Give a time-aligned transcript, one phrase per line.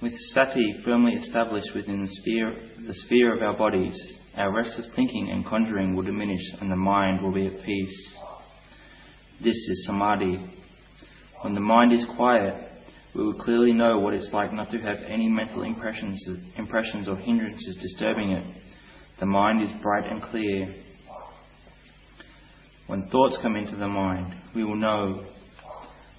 [0.00, 2.52] With sati firmly established within the sphere,
[2.86, 3.96] the sphere of our bodies,
[4.36, 8.16] our restless thinking and conjuring will diminish and the mind will be at peace.
[9.42, 10.38] This is samadhi.
[11.42, 12.54] When the mind is quiet,
[13.12, 16.24] we will clearly know what it's like not to have any mental impressions,
[16.56, 18.44] impressions or hindrances disturbing it.
[19.18, 20.76] The mind is bright and clear.
[22.86, 25.24] When thoughts come into the mind, we will know.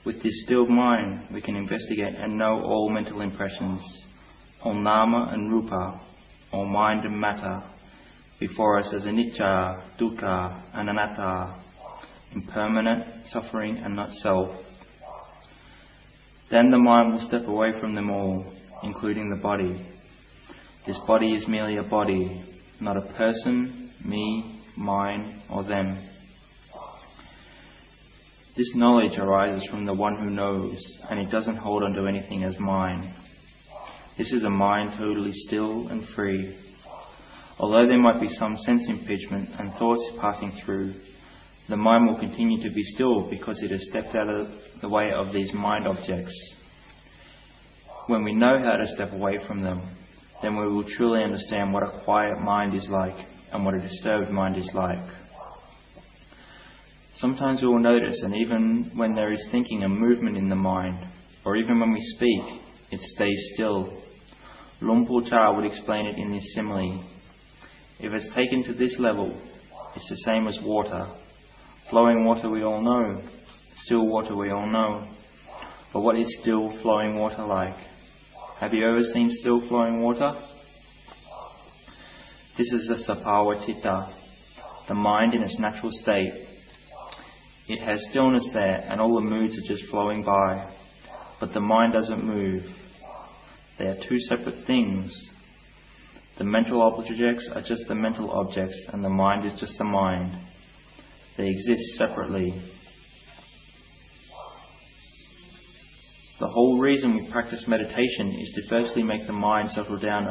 [0.10, 3.80] With this stilled mind, we can investigate and know all mental impressions,
[4.64, 6.02] all nama and rupa,
[6.52, 7.62] all mind and matter,
[8.40, 11.62] before us as anicca, dukkha, and anatta,
[12.34, 14.50] impermanent, suffering, and not self.
[16.50, 18.52] Then the mind will step away from them all,
[18.82, 19.86] including the body.
[20.88, 22.44] This body is merely a body,
[22.82, 26.09] not a person, me, mine, or them.
[28.60, 30.76] This knowledge arises from the one who knows,
[31.10, 33.14] and it doesn't hold onto anything as mine.
[34.18, 36.58] This is a mind totally still and free.
[37.58, 40.94] Although there might be some sense impingement and thoughts passing through,
[41.70, 44.50] the mind will continue to be still because it has stepped out of
[44.82, 46.36] the way of these mind objects.
[48.08, 49.82] When we know how to step away from them,
[50.42, 54.32] then we will truly understand what a quiet mind is like and what a disturbed
[54.32, 55.00] mind is like.
[57.20, 60.98] Sometimes we will notice, and even when there is thinking and movement in the mind,
[61.44, 62.62] or even when we speak,
[62.92, 64.02] it stays still.
[64.80, 67.04] Luang Por Chah would explain it in this simile.
[68.00, 69.38] If it's taken to this level,
[69.98, 71.08] it's the same as water.
[71.90, 73.22] Flowing water we all know,
[73.80, 75.06] still water we all know.
[75.92, 77.76] But what is still flowing water like?
[78.62, 80.30] Have you ever seen still flowing water?
[82.58, 82.96] This is the
[83.66, 84.14] Citta,
[84.88, 86.46] the mind in its natural state.
[87.70, 90.74] It has stillness there and all the moods are just flowing by,
[91.40, 92.64] but the mind doesn't move.
[93.78, 95.14] They are two separate things.
[96.40, 100.36] The mental objects are just the mental objects and the mind is just the mind.
[101.38, 102.60] They exist separately.
[106.40, 110.26] The whole reason we practice meditation is to firstly make the mind settle down,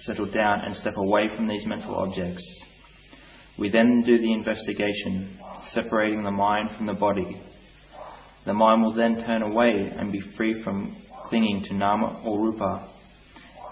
[0.00, 2.44] settle down and step away from these mental objects.
[3.58, 5.38] We then do the investigation,
[5.70, 7.40] separating the mind from the body.
[8.46, 10.96] The mind will then turn away and be free from
[11.28, 12.90] clinging to nama or rupa,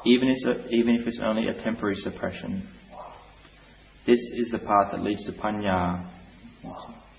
[0.04, 2.69] even if, even if it's only a temporary suppression.
[4.06, 6.08] This is the path that leads to panya,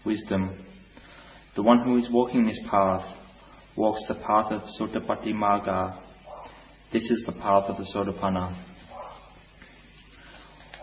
[0.06, 0.58] wisdom.
[1.56, 3.04] The one who is walking this path
[3.76, 6.00] walks the path of Sotapatti Marga.
[6.94, 8.56] This is the path of the Sotapanna.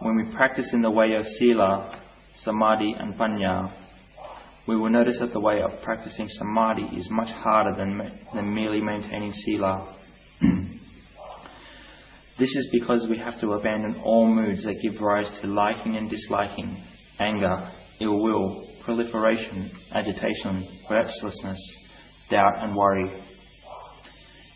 [0.01, 2.03] When we practice in the way of Sila,
[2.37, 3.72] Samadhi, and Panya,
[4.67, 8.81] we will notice that the way of practicing Samadhi is much harder than, than merely
[8.81, 9.97] maintaining Sila.
[12.39, 16.11] this is because we have to abandon all moods that give rise to liking and
[16.11, 16.83] disliking,
[17.19, 21.59] anger, ill will, proliferation, agitation, restlessness,
[22.31, 23.11] doubt, and worry.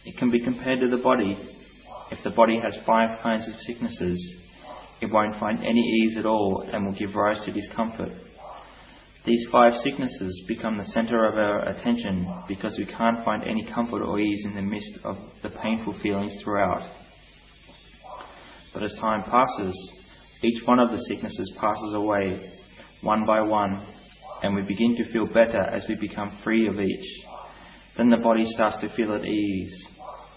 [0.04, 1.36] It can be compared to the body.
[2.10, 4.47] If the body has five kinds of sicknesses,
[5.00, 8.10] it won't find any ease at all and will give rise to discomfort.
[9.24, 14.02] These five sicknesses become the center of our attention because we can't find any comfort
[14.02, 16.88] or ease in the midst of the painful feelings throughout.
[18.72, 19.98] But as time passes,
[20.42, 22.40] each one of the sicknesses passes away
[23.02, 23.86] one by one,
[24.42, 27.24] and we begin to feel better as we become free of each.
[27.96, 29.84] Then the body starts to feel at ease.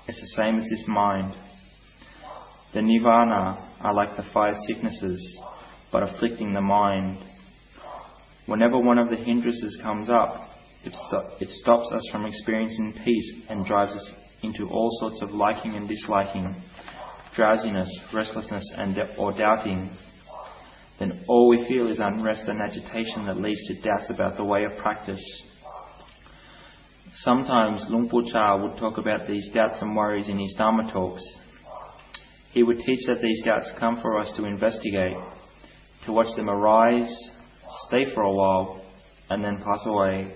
[0.07, 1.35] It's the same as this mind.
[2.73, 5.39] The nivarana are like the five sicknesses,
[5.91, 7.19] but afflicting the mind.
[8.45, 10.49] Whenever one of the hindrances comes up,
[10.83, 15.31] it, st- it stops us from experiencing peace and drives us into all sorts of
[15.31, 16.55] liking and disliking,
[17.35, 19.89] drowsiness, restlessness, and de- or doubting
[21.01, 24.65] then all we feel is unrest and agitation that leads to doubts about the way
[24.65, 25.23] of practice.
[27.23, 31.23] Sometimes Luang Por Chah would talk about these doubts and worries in his Dharma talks.
[32.51, 35.17] He would teach that these doubts come for us to investigate,
[36.05, 37.09] to watch them arise,
[37.87, 38.83] stay for a while,
[39.29, 40.33] and then pass away.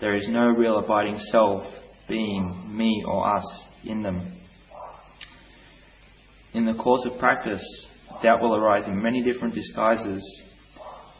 [0.00, 1.64] There is no real abiding self,
[2.08, 4.32] being, me, or us in them.
[6.54, 7.62] In the course of practice,
[8.22, 10.22] doubt will arise in many different disguises.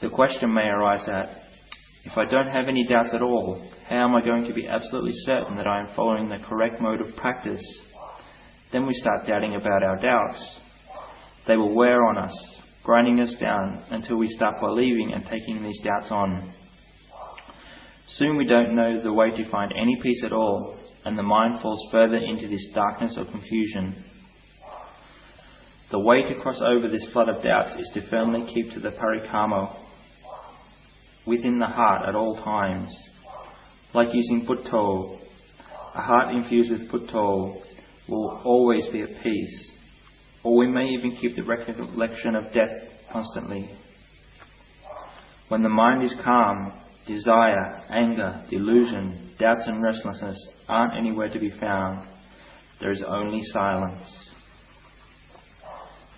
[0.00, 1.29] The question may arise that,
[2.05, 5.12] if I don't have any doubts at all, how am I going to be absolutely
[5.26, 7.62] certain that I am following the correct mode of practice?
[8.72, 10.61] Then we start doubting about our doubts.
[11.49, 12.34] They will wear on us,
[12.84, 16.52] grinding us down until we start believing and taking these doubts on.
[18.08, 21.61] Soon we don't know the way to find any peace at all, and the mind
[21.61, 24.05] falls further into this darkness of confusion.
[25.90, 28.90] The way to cross over this flood of doubts is to firmly keep to the
[28.90, 29.76] parikarma
[31.26, 32.96] within the heart at all times.
[33.93, 35.19] Like using buddho,
[35.94, 37.61] a heart infused with buddho
[38.10, 39.72] will always be at peace,
[40.42, 42.72] or we may even keep the recollection of death
[43.12, 43.70] constantly.
[45.48, 46.72] When the mind is calm,
[47.06, 50.36] desire, anger, delusion, doubts, and restlessness
[50.68, 52.06] aren't anywhere to be found.
[52.80, 54.30] There is only silence.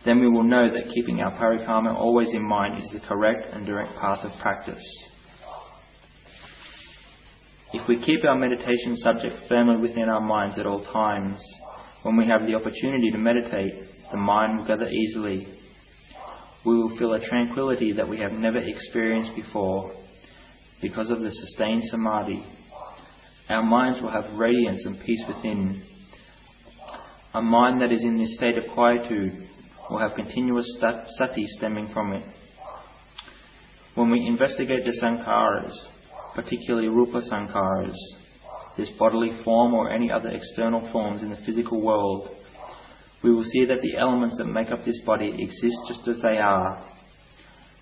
[0.05, 3.65] Then we will know that keeping our parikarma always in mind is the correct and
[3.65, 4.83] direct path of practice.
[7.73, 11.41] If we keep our meditation subject firmly within our minds at all times,
[12.03, 13.75] when we have the opportunity to meditate,
[14.11, 15.47] the mind will gather easily.
[16.65, 19.93] We will feel a tranquility that we have never experienced before
[20.81, 22.45] because of the sustained samadhi.
[23.49, 25.83] Our minds will have radiance and peace within.
[27.35, 29.49] A mind that is in this state of quietude
[29.91, 32.25] will have continuous sati stemming from it.
[33.95, 35.75] When we investigate the sankharas,
[36.35, 37.97] particularly rupa sankharas,
[38.77, 42.29] this bodily form or any other external forms in the physical world,
[43.23, 46.39] we will see that the elements that make up this body exist just as they
[46.39, 46.85] are.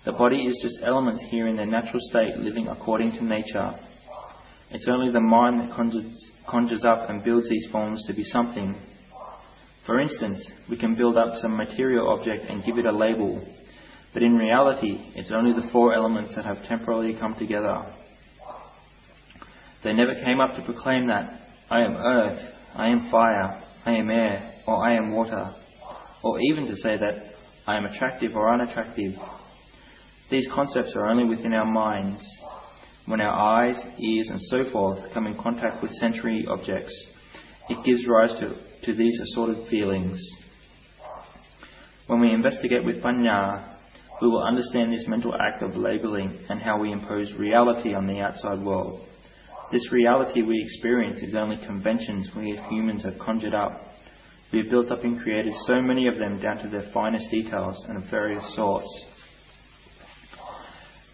[0.05, 3.73] The body is just elements here in their natural state, living according to nature.
[4.71, 8.75] It's only the mind that conjures, conjures up and builds these forms to be something.
[9.85, 13.45] For instance, we can build up some material object and give it a label,
[14.13, 17.85] but in reality, it's only the four elements that have temporarily come together.
[19.83, 22.39] They never came up to proclaim that I am earth,
[22.75, 25.53] I am fire, I am air, or I am water,
[26.23, 27.33] or even to say that
[27.65, 29.13] I am attractive or unattractive.
[30.29, 32.21] These concepts are only within our minds.
[33.07, 36.93] When our eyes, ears, and so forth come in contact with sensory objects,
[37.69, 38.55] it gives rise to,
[38.85, 40.19] to these assorted feelings.
[42.07, 43.77] When we investigate with panya,
[44.21, 48.19] we will understand this mental act of labeling and how we impose reality on the
[48.19, 49.07] outside world.
[49.71, 53.79] This reality we experience is only conventions we as humans have conjured up.
[54.51, 57.81] We have built up and created so many of them down to their finest details
[57.87, 58.89] and of various sorts.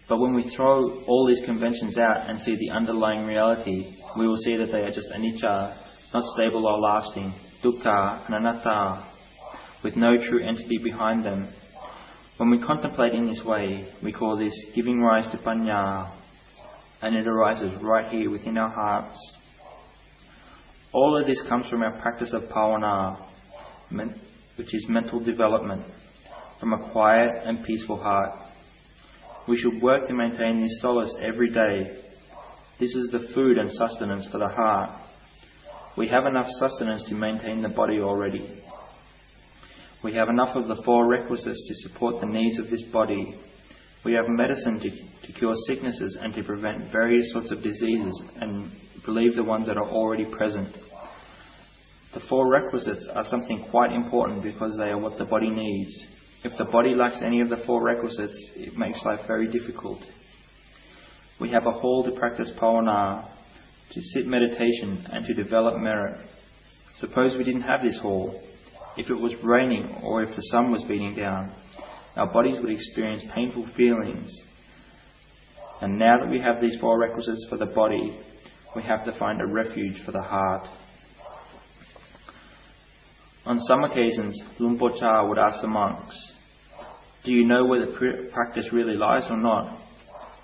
[0.08, 4.38] But when we throw all these conventions out and see the underlying reality, we will
[4.38, 5.76] see that they are just anicca,
[6.12, 7.32] not stable or lasting,
[7.62, 9.04] dukkha and anatta,
[9.84, 11.46] with no true entity behind them.
[12.38, 16.17] When we contemplate in this way, we call this giving rise to panya,
[17.02, 19.18] and it arises right here within our hearts.
[20.92, 23.18] All of this comes from our practice of bhavana,
[24.56, 25.84] which is mental development,
[26.58, 28.30] from a quiet and peaceful heart.
[29.46, 32.02] We should work to maintain this solace every day.
[32.80, 34.90] This is the food and sustenance for the heart.
[35.96, 38.62] We have enough sustenance to maintain the body already.
[40.02, 43.34] We have enough of the four requisites to support the needs of this body
[44.08, 44.88] we have medicine to,
[45.26, 48.70] to cure sicknesses and to prevent various sorts of diseases and
[49.06, 50.74] relieve the ones that are already present.
[52.14, 56.06] The four requisites are something quite important because they are what the body needs.
[56.42, 60.00] If the body lacks any of the four requisites, it makes life very difficult.
[61.38, 63.28] We have a hall to practice bhavana,
[63.92, 66.16] to sit meditation, and to develop merit.
[66.96, 68.42] Suppose we didn't have this hall.
[68.96, 71.52] If it was raining or if the sun was beating down,
[72.18, 74.30] our bodies would experience painful feelings.
[75.80, 78.18] And now that we have these four requisites for the body,
[78.74, 80.68] we have to find a refuge for the heart.
[83.46, 84.90] On some occasions, Luang Por
[85.28, 86.16] would ask the monks,
[87.24, 89.80] Do you know where the practice really lies or not?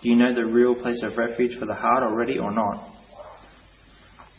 [0.02, 2.93] Do you know the real place of refuge for the heart already or not?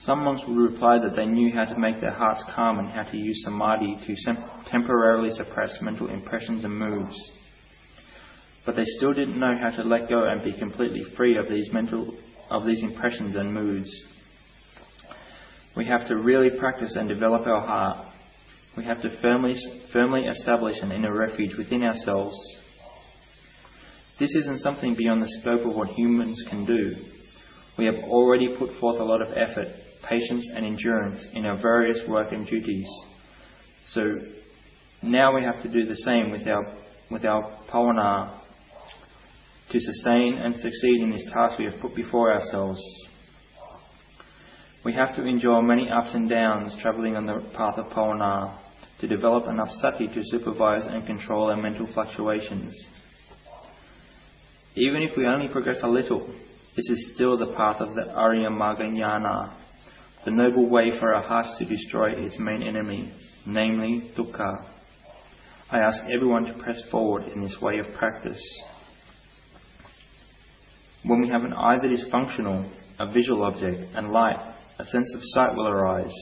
[0.06, 3.02] Some monks would reply that they knew how to make their hearts calm and how
[3.02, 4.36] to use samadhi to
[4.70, 7.16] temporarily suppress mental impressions and moods.
[8.68, 11.74] But they still didn't know how to let go and be completely free of these
[11.74, 12.16] mental
[12.52, 13.90] of these impressions and moods.
[15.76, 18.06] We have to really practice and develop our heart.
[18.78, 19.56] We have to firmly
[19.92, 22.38] firmly establish an inner refuge within ourselves.
[24.20, 26.96] This isn't something beyond the scope of what humans can do.
[27.80, 32.00] We have already put forth a lot of effort patience, and endurance in our various
[32.08, 32.88] work and duties.
[33.90, 34.02] So
[35.04, 36.66] now we have to do the same with our,
[37.12, 38.42] with our bhavana
[39.72, 42.80] to sustain and succeed in this task we have put before ourselves.
[44.84, 48.60] We have to endure many ups and downs travelling on the path of bhavana
[49.02, 52.74] to develop enough sati to supervise and control our mental fluctuations.
[54.76, 56.28] Even if we only progress a little,
[56.76, 58.86] this is still the path of the Arya Magga
[60.26, 63.12] the noble way for our hearts to destroy its main enemy,
[63.46, 64.66] namely dukkha.
[65.70, 68.42] I ask everyone to press forward in this way of practice.
[71.04, 75.14] When we have an eye that is functional, a visual object, and light, a sense
[75.14, 76.14] of sight will arise.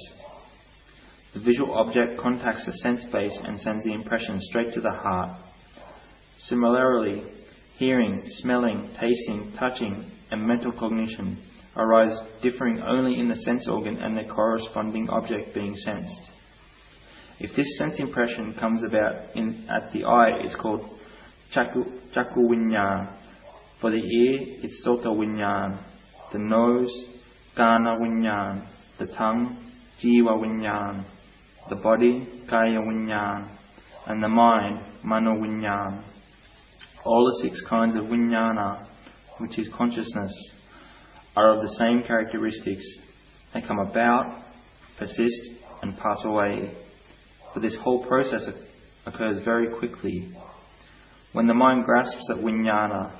[1.33, 5.39] The visual object contacts the sense base and sends the impression straight to the heart.
[6.39, 7.24] Similarly,
[7.77, 11.38] hearing, smelling, tasting, touching, and mental cognition
[11.75, 16.32] arise differing only in the sense organ and the corresponding object being sensed.
[17.39, 20.82] If this sense impression comes about in, at the eye, it's called
[21.56, 21.84] chaku,
[22.15, 23.18] chaku.
[23.82, 25.84] For the ear, it's sota vinyan.
[26.32, 26.92] The nose,
[27.58, 28.68] ghana vinyan.
[29.00, 29.58] The tongue,
[30.01, 31.03] jivha vinyan.
[31.70, 33.58] The body, kaya vinyan.
[34.06, 36.03] And the mind, mano vinyan.
[37.06, 38.88] All the six kinds of vinyana,
[39.39, 40.32] which is consciousness,
[41.36, 42.86] are of the same characteristics.
[43.54, 44.44] They come about,
[44.98, 45.42] persist,
[45.82, 46.72] and pass away.
[47.54, 48.50] But this whole process
[49.06, 50.32] occurs very quickly.
[51.34, 53.20] When the mind grasps at vinyana,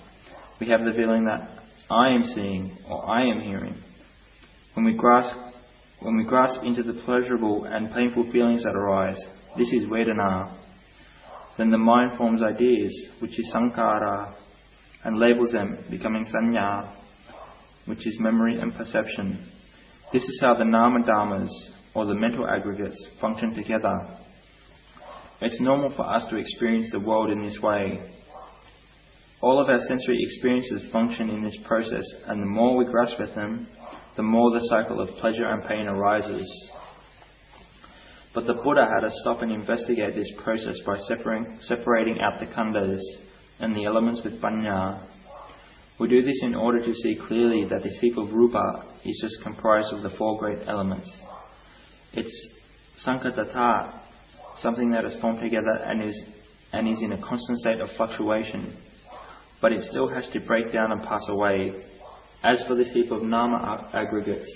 [0.60, 1.48] we have the feeling that
[1.90, 3.76] I am seeing or I am hearing.
[4.76, 5.36] When we grasp,
[6.00, 9.20] when we grasp into the pleasurable and painful feelings that arise,
[9.58, 10.58] this is Vedana.
[11.58, 14.34] Then the mind forms ideas, which is Sankhara,
[15.04, 17.03] and labels them, becoming Sanya,
[17.86, 19.50] which is memory and perception.
[20.12, 21.50] This is how the Nama Dhammas,
[21.96, 23.94] or the mental aggregates, function together.
[25.42, 28.00] It's normal for us to experience the world in this way.
[29.42, 33.36] All of our sensory experiences function in this process, and the more we grasp at
[33.36, 33.68] them,
[34.16, 36.70] the more the cycle of pleasure and pain arises.
[38.34, 42.46] But the Buddha had to stop and investigate this process by separating, separating out the
[42.48, 43.02] khandhas
[43.60, 45.08] and the elements with panya.
[46.00, 49.44] We do this in order to see clearly that this heap of rupa is just
[49.44, 51.10] comprised of the four great elements.
[52.14, 52.50] It's
[53.06, 54.00] sankhatattha,
[54.60, 56.20] something that is formed together and is,
[56.72, 58.76] and is in a constant state of fluctuation,
[59.62, 61.72] but it still has to break down and pass away.
[62.44, 64.50] As for this heap of nama aggregates,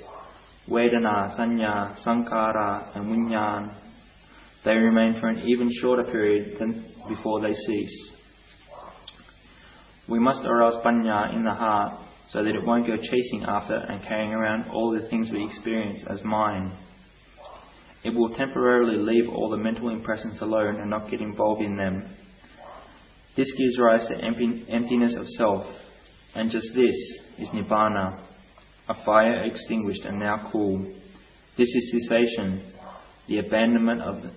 [0.68, 3.74] Vedana, Sanya, Sankhara, and Vinyan,
[4.66, 8.12] they remain for an even shorter period than before they cease.
[10.10, 12.00] We must arouse panya in the heart
[12.30, 16.04] so that it won't go chasing after and carrying around all the things we experience
[16.10, 16.72] as mine.
[18.04, 22.10] It will temporarily leave all the mental impressions alone and not get involved in them.
[23.36, 24.16] This gives rise to
[24.74, 25.66] emptiness of self,
[26.36, 26.96] and just this
[27.38, 28.20] is nibbana,
[28.90, 30.80] a fire extinguished and now cool.
[31.58, 32.72] This is cessation,
[33.28, 34.32] the abandonment of the,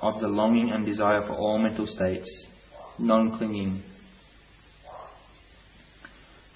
[0.00, 2.28] of the longing and desire for all mental states,
[2.98, 3.82] non clinging.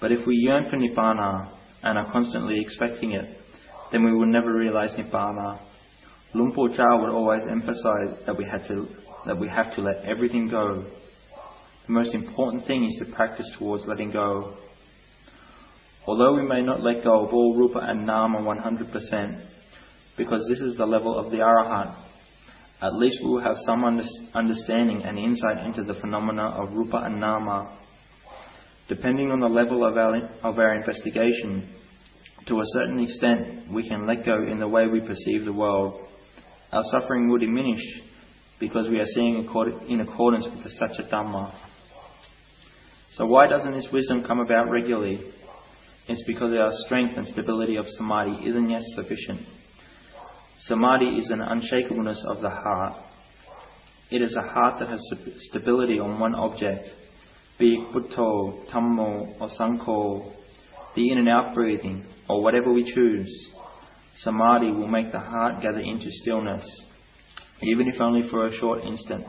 [0.03, 1.49] But if we yearn for nibbana
[1.81, 3.23] and are constantly expecting it,
[3.89, 5.61] then we will never realize nibbana
[6.33, 8.85] Luang Por Chah would always emphasize that we, had to,
[9.25, 10.83] that we have to let everything go.
[11.87, 14.57] The most important thing is to practice towards letting go.
[16.05, 19.45] Although we may not let go of all rupa and nama 100%,
[20.17, 21.95] because this is the level of the arahant,
[22.81, 23.85] at least we will have some
[24.35, 27.79] understanding and insight into the phenomena of rupa and nama.
[28.87, 31.69] Depending on the level of our, of our investigation,
[32.47, 36.09] to a certain extent, we can let go in the way we perceive the world
[36.73, 37.81] our suffering will diminish
[38.59, 39.47] because we are seeing
[39.87, 41.53] in accordance with the Satya.
[43.11, 45.19] So why doesn't this wisdom come about regularly?
[46.07, 49.41] It's because our strength and stability of samadhi isn't yet sufficient.
[50.61, 52.93] Samadhi is an unshakableness of the heart.
[54.09, 54.99] It is a heart that has
[55.49, 56.89] stability on one object,
[57.59, 60.33] be it Dhammo, or Sangho,
[60.95, 63.51] the in and out breathing, or whatever we choose.
[64.17, 66.65] Samadhi will make the heart gather into stillness,
[67.61, 69.25] even if only for a short instant,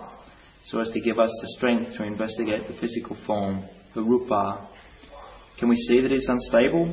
[0.66, 3.64] so as to give us the strength to investigate the physical form,
[3.94, 4.68] the rupa.
[5.58, 6.86] Can we see that it's unstable?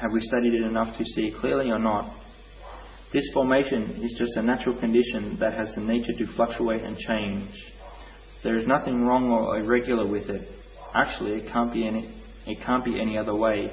[0.00, 2.10] Have we studied it enough to see clearly or not?
[3.12, 7.50] This formation is just a natural condition that has the nature to fluctuate and change.
[8.42, 10.48] There is nothing wrong or irregular with it.
[10.94, 12.12] Actually, it can't be any,
[12.46, 13.72] it can't be any other way.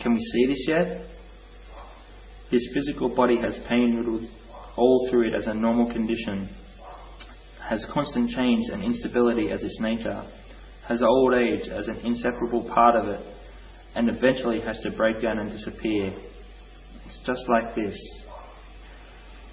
[0.00, 1.06] Can we see this yet?
[2.50, 4.28] His physical body has pain riddled
[4.76, 6.48] all through it as a normal condition,
[7.68, 10.24] has constant change and instability as its nature,
[10.88, 13.20] has old age as an inseparable part of it,
[13.94, 16.12] and eventually has to break down and disappear.
[17.06, 17.96] It's just like this.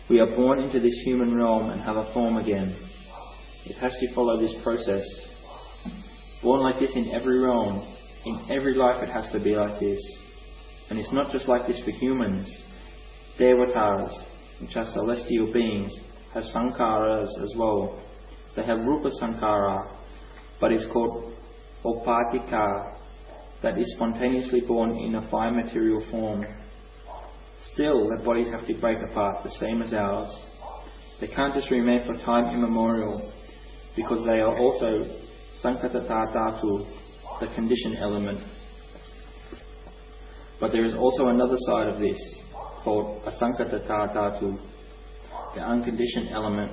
[0.10, 2.76] We are born into this human realm and have a form again.
[3.66, 5.04] It has to follow this process.
[6.42, 7.86] Born like this in every realm,
[8.26, 10.00] in every life it has to be like this.
[10.90, 12.50] And it's not just like this for humans.
[13.40, 14.24] Devatas,
[14.60, 15.92] which are celestial beings,
[16.34, 18.04] have sankharas as well.
[18.56, 19.88] They have rupa sankhara,
[20.60, 21.34] but it's called
[21.84, 22.98] upatika,
[23.62, 26.46] that is spontaneously born in a fine material form.
[27.74, 30.36] Still, their bodies have to break apart, the same as ours.
[31.20, 33.32] They can't just remain for time immemorial,
[33.96, 35.06] because they are also
[35.64, 36.86] sankatata dhatu,
[37.40, 38.40] the conditioned element.
[40.60, 42.18] But there is also another side of this,
[42.84, 44.60] called asankatata dhatu,
[45.56, 46.72] the unconditioned element.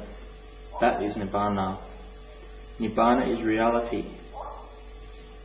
[0.81, 1.81] That is nibbana.
[2.79, 4.05] Nibbana is reality.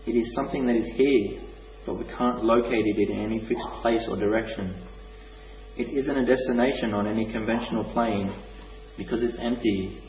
[0.06, 1.42] It is something that is here,
[1.86, 4.76] but we can't locate it in any fixed place or direction.
[5.76, 8.32] It isn't a destination on any conventional plane
[8.98, 10.00] because it's empty.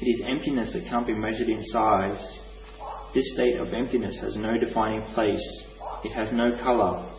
[0.00, 2.40] It is emptiness that can't be measured in size.
[3.14, 5.64] This state of emptiness has no defining place.
[6.04, 7.10] It has no colour.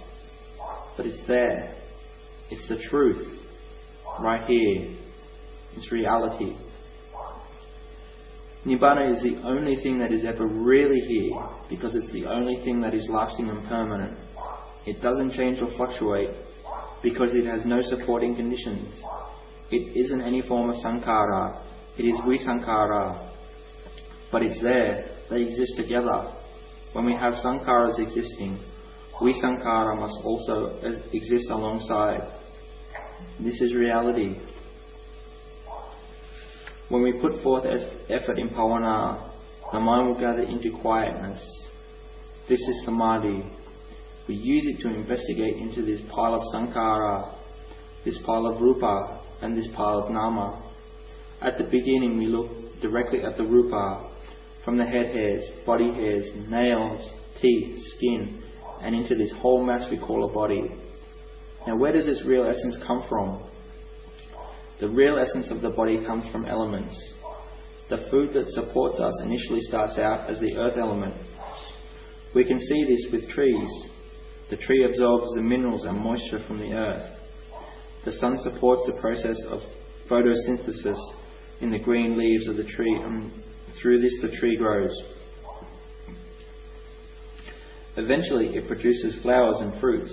[0.95, 1.75] But it's there.
[2.51, 3.39] It's the truth.
[4.19, 4.95] Right here.
[5.75, 6.55] It's reality.
[8.65, 12.81] Nibbana is the only thing that is ever really here because it's the only thing
[12.81, 14.17] that is lasting and permanent.
[14.85, 16.35] It doesn't change or fluctuate
[17.01, 19.01] because it has no supporting conditions.
[19.71, 21.66] It isn't any form of sankhara,
[21.97, 23.31] it is visankhara.
[24.31, 26.31] But it's there, they exist together.
[26.93, 28.59] When we have sankharas existing,
[29.21, 30.79] visankhara must also
[31.11, 32.21] exist alongside.
[33.39, 34.39] This is reality.
[36.89, 39.31] When we put forth effort in bhavana,
[39.71, 41.41] the mind will gather into quietness.
[42.47, 43.43] This is samadhi.
[44.27, 47.35] We use it to investigate into this pile of sankhara,
[48.05, 50.66] this pile of rupa, and this pile of nama.
[51.41, 52.49] At the beginning, we look
[52.81, 54.09] directly at the rupa,
[54.65, 58.41] from the head hairs, body hairs, nails, teeth, skin,
[58.81, 60.63] and into this whole mass we call a body.
[61.67, 63.47] Now, where does this real essence come from?
[64.79, 66.95] The real essence of the body comes from elements.
[67.89, 71.13] The food that supports us initially starts out as the earth element.
[72.35, 73.69] We can see this with trees.
[74.49, 77.19] The tree absorbs the minerals and moisture from the earth.
[78.05, 79.59] The sun supports the process of
[80.09, 80.97] photosynthesis
[81.61, 83.31] in the green leaves of the tree, and
[83.81, 84.91] through this the tree grows.
[87.97, 90.11] Eventually, it produces flowers and fruits.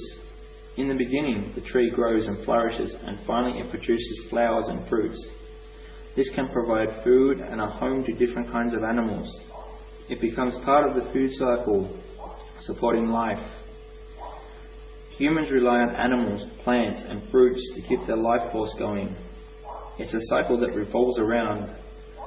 [0.77, 5.19] In the beginning, the tree grows and flourishes, and finally, it produces flowers and fruits.
[6.17, 9.29] This can provide food and a home to different kinds of animals.
[10.09, 12.01] It becomes part of the food cycle,
[12.61, 13.39] supporting life.
[15.19, 19.15] Humans rely on animals, plants, and fruits to keep their life force going.
[19.99, 21.75] It's a cycle that revolves around.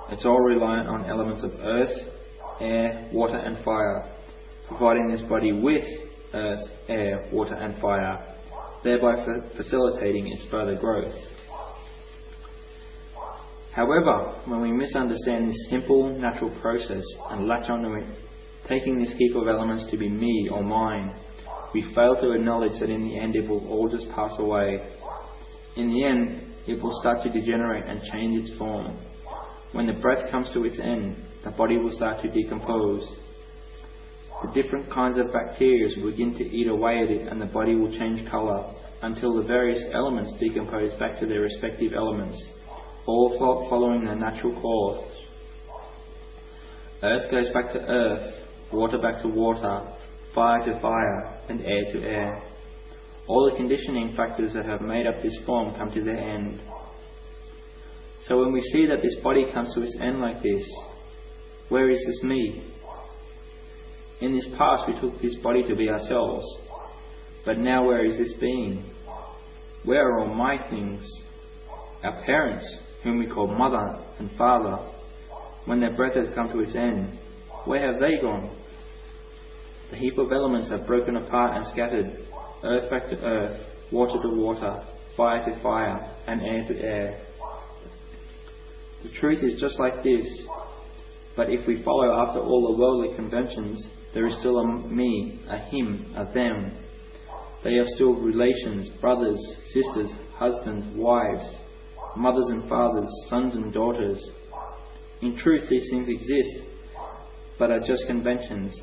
[0.09, 1.95] It's all reliant on elements of earth,
[2.61, 4.09] air, water, and fire,
[4.67, 5.85] providing this body with
[6.33, 8.37] earth, air, water, and fire
[8.83, 9.15] thereby
[9.55, 11.13] facilitating its further growth.
[13.73, 18.05] However, when we misunderstand this simple natural process and latch onto it,
[18.67, 21.15] taking this heap of elements to be me or mine,
[21.73, 24.81] we fail to acknowledge that in the end it will all just pass away.
[25.75, 28.97] In the end, it will start to degenerate and change its form.
[29.71, 33.19] When the breath comes to its end, the body will start to decompose
[34.43, 37.73] the different kinds of bacteria will begin to eat away at it and the body
[37.73, 42.43] will change colour until the various elements decompose back to their respective elements,
[43.07, 43.35] all
[43.69, 45.11] following their natural course.
[47.01, 48.35] Earth goes back to earth,
[48.71, 49.91] water back to water,
[50.35, 52.41] fire to fire, and air to air.
[53.27, 56.61] All the conditioning factors that have made up this form come to their end.
[58.25, 60.63] So when we see that this body comes to its end like this,
[61.69, 62.63] where is this me?
[64.21, 66.45] In this past, we took this body to be ourselves.
[67.45, 68.83] But now, where is this being?
[69.83, 71.01] Where are all my things?
[72.03, 72.65] Our parents,
[73.03, 74.77] whom we call mother and father,
[75.65, 77.17] when their breath has come to its end,
[77.65, 78.49] where have they gone?
[79.91, 82.26] The heap of elements have broken apart and scattered,
[82.63, 83.59] earth back to earth,
[83.91, 84.83] water to water,
[85.15, 87.21] fire to fire, and air to air.
[89.03, 90.25] The truth is just like this.
[91.35, 95.57] But if we follow after all the worldly conventions, there is still a me, a
[95.57, 96.71] him, a them.
[97.63, 99.39] They are still relations, brothers,
[99.71, 101.45] sisters, husbands, wives,
[102.15, 104.19] mothers and fathers, sons and daughters.
[105.21, 106.67] In truth, these things exist,
[107.59, 108.79] but are just conventions.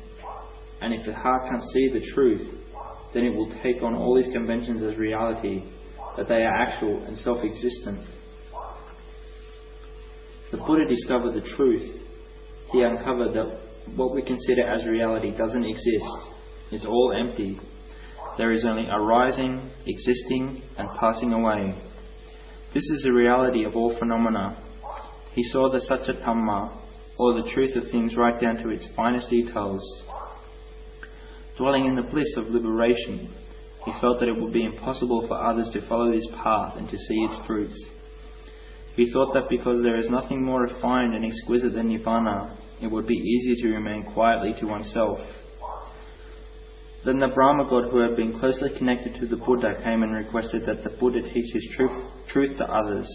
[0.81, 2.64] And if the heart can't see the truth,
[3.15, 5.63] then it will take on all these conventions as reality,
[6.17, 8.05] that they are actual and self existent.
[10.51, 12.03] The Buddha discovered the truth.
[12.73, 13.61] He uncovered that
[13.95, 16.35] what we consider as reality doesn't exist.
[16.71, 17.57] It's all empty.
[18.37, 21.73] there is only arising, existing, and passing away.
[22.73, 24.61] This is the reality of all phenomena.
[25.31, 26.15] He saw the Satya
[27.17, 29.81] or the truth of things right down to its finest details.
[31.57, 33.33] Dwelling in the bliss of liberation,
[33.85, 36.97] he felt that it would be impossible for others to follow this path and to
[36.97, 37.85] see its fruits.
[38.95, 43.07] He thought that because there is nothing more refined and exquisite than Nibbana, it would
[43.07, 45.19] be easier to remain quietly to oneself.
[47.05, 50.65] Then the Brahma god who had been closely connected to the Buddha came and requested
[50.65, 53.07] that the Buddha teach his truth, truth to others.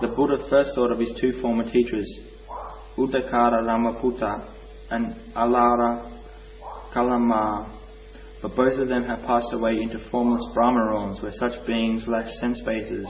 [0.00, 2.20] The Buddha first thought of his two former teachers,
[2.98, 4.46] Uddakara Ramaputta
[4.90, 6.19] and Alara
[6.92, 7.80] Kalama,
[8.42, 12.26] but both of them have passed away into formless Brahma realms where such beings lack
[12.40, 13.06] sense bases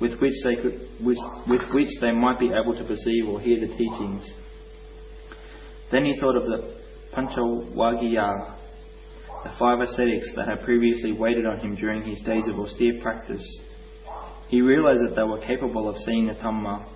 [0.00, 3.60] with which they could, with, with which they might be able to perceive or hear
[3.60, 4.24] the teachings.
[5.90, 6.74] Then he thought of the
[7.14, 8.54] Panchavaggiya,
[9.44, 13.44] the five ascetics that had previously waited on him during his days of austere practice.
[14.48, 16.86] He realized that they were capable of seeing the Dhamma.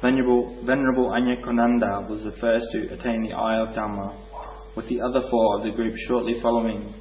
[0.00, 4.16] Venerable, Venerable Anya Kondanna was the first to attain the eye of Dhamma,
[4.76, 6.94] with the other four of the group shortly following.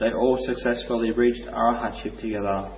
[0.00, 2.70] They all successfully reached arahatship together.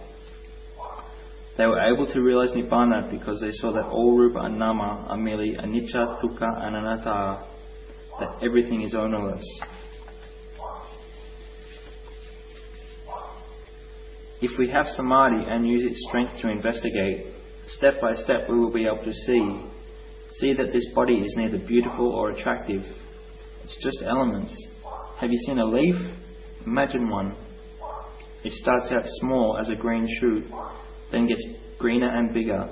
[1.57, 5.17] They were able to realize Nibbana because they saw that all Rupa and Nama are
[5.17, 7.49] merely anicca, dukkha, and anatta,
[8.21, 9.43] that everything is ownerless.
[14.41, 17.35] If we have samadhi and use its strength to investigate,
[17.77, 19.65] step by step we will be able to see.
[20.39, 22.85] See that this body is neither beautiful or attractive.
[23.69, 24.57] It's just elements.
[25.21, 25.95] Have you seen a leaf?
[26.65, 27.37] Imagine one.
[28.43, 30.45] It starts out small as a green shoot,
[31.13, 31.43] then gets
[31.79, 32.67] greener and bigger.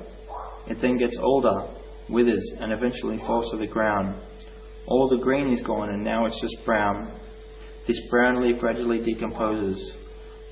[0.67, 1.69] It then gets older,
[2.09, 4.19] withers, and eventually falls to the ground.
[4.87, 7.21] All the green is gone and now it's just brown.
[7.87, 9.93] This brown leaf gradually decomposes.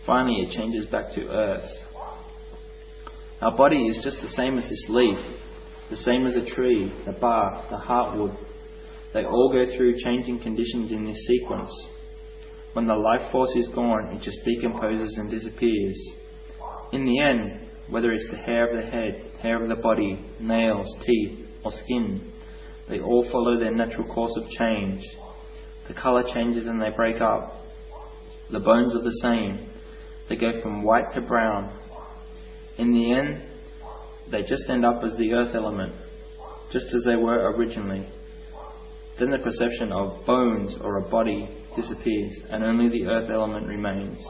[0.05, 1.71] Finally, it changes back to earth.
[3.41, 5.19] Our body is just the same as this leaf,
[5.89, 8.37] the same as a tree, the bark, the heartwood.
[9.15, 11.71] They all go through changing conditions in this sequence.
[12.73, 15.97] When the life force is gone, it just decomposes and disappears.
[16.93, 20.93] In the end, whether it's the hair of the head, hair of the body, nails,
[21.07, 22.33] teeth, or skin,
[22.89, 25.03] they all follow their natural course of change.
[25.87, 27.53] The colour changes and they break up.
[28.51, 29.69] The bones are the same,
[30.29, 31.79] they go from white to brown.
[32.79, 33.43] In the end,
[34.31, 35.95] they just end up as the earth element,
[36.73, 38.07] just as they were originally.
[39.19, 44.25] Then the perception of bones or a body disappears, and only the earth element remains.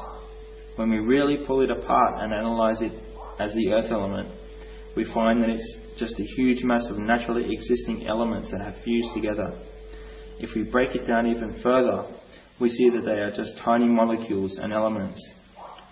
[0.76, 2.92] When we really pull it apart and analyze it
[3.38, 4.28] as the earth element,
[4.96, 9.14] we find that it's just a huge mass of naturally existing elements that have fused
[9.14, 9.58] together.
[10.38, 12.06] If we break it down even further,
[12.60, 15.20] we see that they are just tiny molecules and elements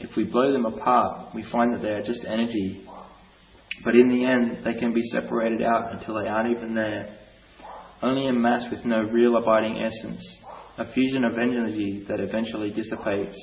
[0.03, 2.85] if we blow them apart, we find that they are just energy.
[3.85, 7.19] But in the end, they can be separated out until they aren't even there.
[8.03, 10.39] Only a mass with no real abiding essence,
[10.77, 13.39] a fusion of energy that eventually dissipates.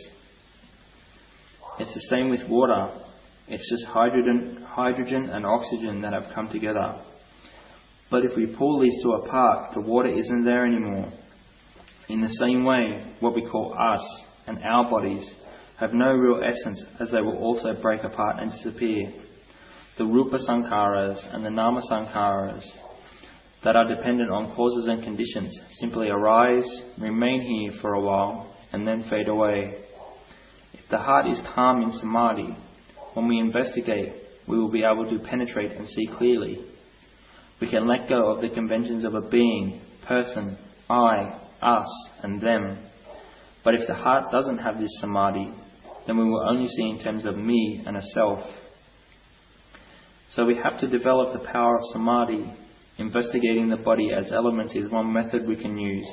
[1.80, 2.92] It's the same with water.
[3.48, 7.02] It's just hydrogen, hydrogen and oxygen that have come together.
[8.12, 11.10] But if we pull these two apart, the water isn't there anymore.
[12.10, 15.24] In the same way, what we call us and our bodies
[15.80, 19.10] have no real essence as they will also break apart and disappear.
[19.98, 22.66] The Rupa Sankharas and the Nama Sankharas
[23.64, 26.66] that are dependent on causes and conditions simply arise,
[26.98, 29.76] remain here for a while, and then fade away.
[30.74, 32.58] If the heart is calm in samadhi,
[33.14, 34.14] when we investigate,
[34.48, 36.66] we will be able to penetrate and see clearly.
[37.60, 40.58] We can let go of the conventions of a being, person,
[40.90, 42.80] I, us, and them.
[43.64, 45.54] But if the heart doesn't have this samadhi,
[46.08, 48.40] then we will only see in terms of me and a self.
[50.32, 52.54] So we have to develop the power of samadhi.
[53.00, 56.08] Investigating the body as elements is one method we can use.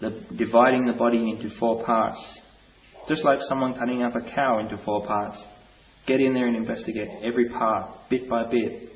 [0.00, 2.18] The, dividing the body into four parts.
[3.08, 5.36] Just like someone cutting up a cow into four parts.
[6.06, 8.90] Get in there and investigate every part, bit by bit.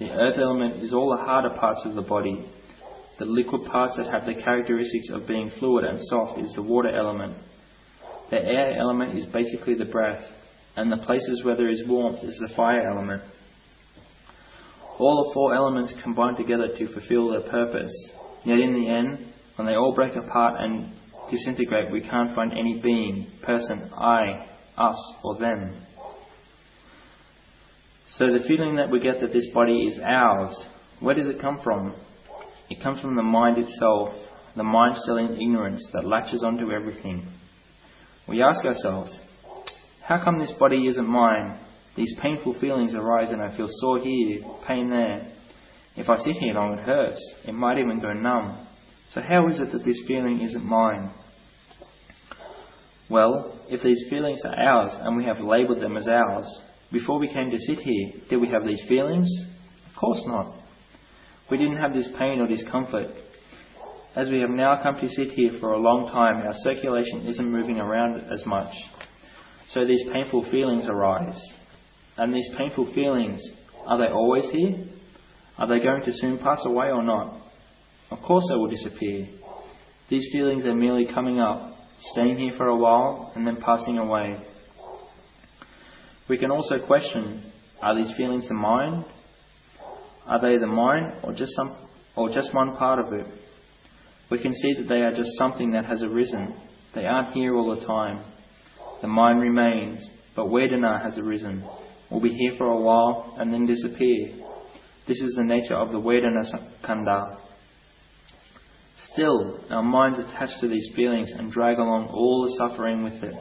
[0.00, 2.44] The earth element is all the harder parts of the body.
[3.20, 6.92] The liquid parts that have the characteristics of being fluid and soft is the water
[6.92, 7.36] element.
[8.30, 10.24] The air element is basically the breath,
[10.76, 13.22] and the places where there is warmth is the fire element.
[14.98, 17.92] All the four elements combine together to fulfill their purpose.
[18.44, 20.92] Yet in the end, when they all break apart and
[21.30, 25.82] disintegrate, we can't find any being, person, I, us, or them.
[28.10, 30.54] So the feeling that we get that this body is ours,
[31.00, 31.94] where does it come from?
[32.68, 34.10] It comes from the mind itself,
[34.56, 37.26] the mind still in ignorance that latches onto everything.
[38.28, 39.14] We ask ourselves,
[40.02, 41.58] how come this body isn't mine?
[41.96, 45.30] These painful feelings arise and I feel sore here, pain there.
[45.96, 47.20] If I sit here long, it hurts.
[47.46, 48.66] It might even go numb.
[49.12, 51.10] So how is it that this feeling isn't mine?
[53.10, 56.46] Well, if these feelings are ours and we have labelled them as ours,
[56.90, 59.28] before we came to sit here, did we have these feelings?
[59.90, 60.54] Of course not.
[61.50, 63.08] We didn't have this pain or discomfort.
[64.16, 67.50] As we have now come to sit here for a long time, our circulation isn't
[67.50, 68.72] moving around as much.
[69.70, 71.38] So these painful feelings arise.
[72.16, 73.40] And these painful feelings,
[73.86, 74.84] are they always here?
[75.58, 77.36] Are they going to soon pass away or not?
[78.10, 79.26] Of course they will disappear.
[80.08, 81.74] These feelings are merely coming up,
[82.12, 84.36] staying here for a while, and then passing away.
[86.28, 89.04] We can also question are these feelings the mind?
[90.26, 91.76] Are they the mind or just some
[92.14, 93.26] or just one part of it?
[94.30, 96.56] We can see that they are just something that has arisen.
[96.94, 98.24] They aren't here all the time.
[99.00, 101.68] The mind remains, but Vedana has arisen,
[102.12, 104.34] will be here for a while and then disappear.
[105.08, 106.44] This is the nature of the Vedana
[106.84, 107.38] Khandha.
[109.12, 113.34] Still, our minds attach to these feelings and drag along all the suffering with it.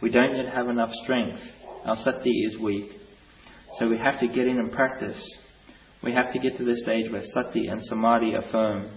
[0.00, 1.38] We don't yet have enough strength.
[1.84, 2.92] Our sati is weak.
[3.78, 5.20] So we have to get in and practice.
[6.02, 8.90] We have to get to the stage where sati and samadhi are firm.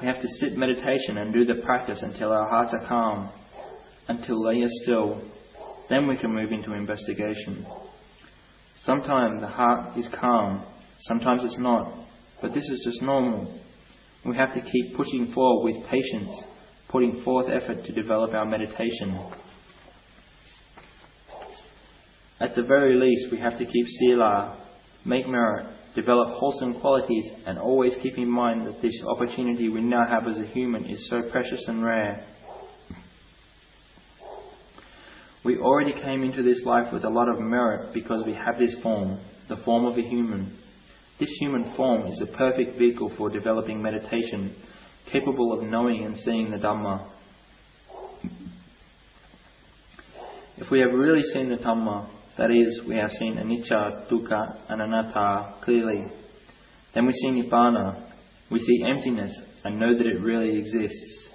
[0.00, 3.30] We have to sit meditation and do the practice until our hearts are calm,
[4.08, 5.22] until they are still.
[5.88, 7.66] Then we can move into investigation.
[8.84, 10.64] Sometimes the heart is calm,
[11.02, 11.94] sometimes it's not,
[12.40, 13.60] but this is just normal.
[14.24, 16.30] We have to keep pushing forward with patience,
[16.88, 19.30] putting forth effort to develop our meditation.
[22.40, 24.66] At the very least, we have to keep sila,
[25.04, 30.04] make merit, develop wholesome qualities, and always keep in mind that this opportunity we now
[30.06, 32.24] have as a human is so precious and rare.
[35.44, 38.74] We already came into this life with a lot of merit because we have this
[38.82, 40.58] form, the form of a human.
[41.20, 44.56] This human form is a perfect vehicle for developing meditation,
[45.12, 47.10] capable of knowing and seeing the Dhamma.
[50.56, 54.80] If we have really seen the Dhamma, that is, we have seen anicca, dukkha, and
[54.80, 56.06] anatta clearly,
[56.94, 58.10] then we see nibbana,
[58.50, 59.32] we see emptiness,
[59.64, 61.28] and know that it really exists.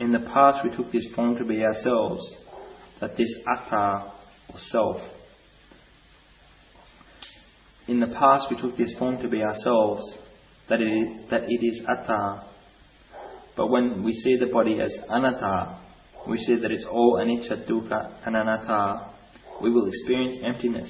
[0.00, 2.20] In the past, we took this form to be ourselves,
[3.00, 4.12] that this atta,
[4.50, 4.96] or self,
[7.86, 10.02] in the past, we took this form to be ourselves,
[10.68, 12.46] that it, that it is atta.
[13.56, 15.78] But when we see the body as anatta,
[16.28, 19.10] we see that it's all anicca, dukkha, and anatta.
[19.62, 20.88] We will experience emptiness.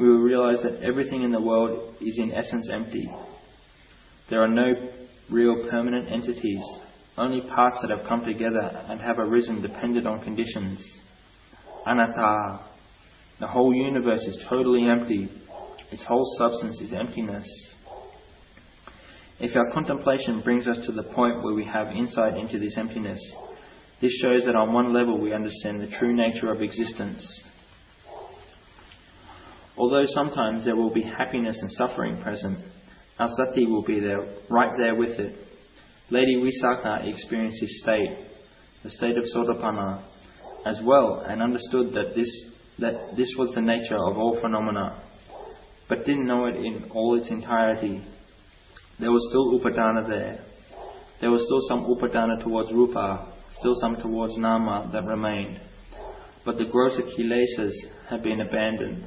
[0.00, 3.08] We will realize that everything in the world is in essence empty.
[4.28, 4.72] There are no
[5.30, 6.62] real permanent entities,
[7.20, 10.82] only parts that have come together and have arisen dependent on conditions.
[11.86, 12.60] Anatta.
[13.40, 15.28] The whole universe is totally empty,
[15.90, 17.46] its whole substance is emptiness.
[19.38, 23.18] If our contemplation brings us to the point where we have insight into this emptiness,
[24.02, 27.26] this shows that on one level we understand the true nature of existence.
[29.78, 32.58] Although sometimes there will be happiness and suffering present,
[33.18, 35.49] our sati will be there, right there with it.
[36.10, 38.18] Lady Visakha experienced this state,
[38.82, 40.02] the state of Sotapanna,
[40.66, 42.28] as well, and understood that this,
[42.78, 45.00] that this was the nature of all phenomena
[45.90, 48.00] but didn't know it in all its entirety.
[49.00, 50.44] There was still upadana there.
[51.20, 55.60] There was still some upadana towards rupa, still some towards nama that remained.
[56.44, 57.72] But the grosser kilesas
[58.08, 59.04] had been abandoned.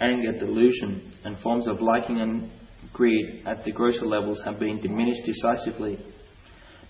[0.00, 2.50] Anger, delusion, and forms of liking and
[2.92, 5.98] greed at the grosser levels have been diminished decisively.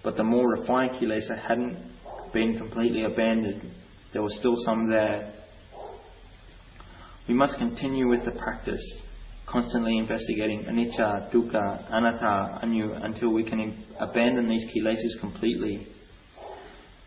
[0.03, 1.79] But the more refined kilesa hadn't
[2.33, 3.71] been completely abandoned.
[4.13, 5.33] There was still some there.
[7.29, 8.83] We must continue with the practice
[9.53, 15.87] constantly investigating anicca, dukkha, anatta, anu until we can abandon these kilesas completely.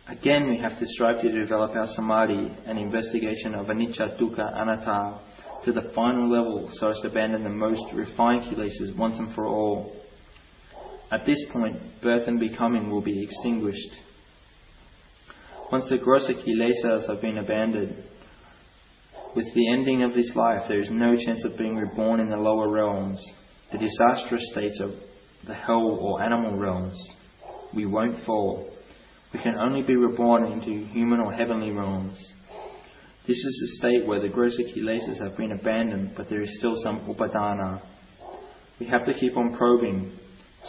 [0.08, 5.18] Again, we have to strive to develop our samadhi and investigation of anicca, dukkha, anatta
[5.64, 9.46] to the final level so as to abandon the most refined kilesas once and for
[9.46, 9.96] all.
[11.10, 13.90] At this point, birth and becoming will be extinguished.
[15.70, 18.04] Once the grosser kilesas have been abandoned,
[19.34, 22.36] with the ending of this life, there is no chance of being reborn in the
[22.36, 23.22] lower realms,
[23.70, 24.90] the disastrous states of
[25.46, 26.96] the hell or animal realms.
[27.74, 28.72] We won't fall.
[29.32, 32.16] We can only be reborn into human or heavenly realms.
[33.26, 36.74] This is the state where the grosser kilesas have been abandoned, but there is still
[36.82, 37.82] some upadana.
[38.80, 40.12] We have to keep on probing.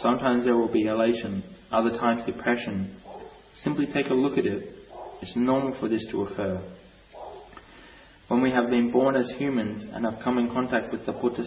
[0.00, 3.00] Sometimes there will be elation, other times depression.
[3.58, 4.74] Simply take a look at it.
[5.22, 6.62] It's normal for this to occur.
[8.28, 11.42] When we have been born as humans and have come in contact with the Buddha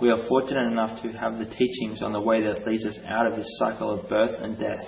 [0.00, 3.26] we are fortunate enough to have the teachings on the way that leads us out
[3.26, 4.84] of this cycle of birth and death.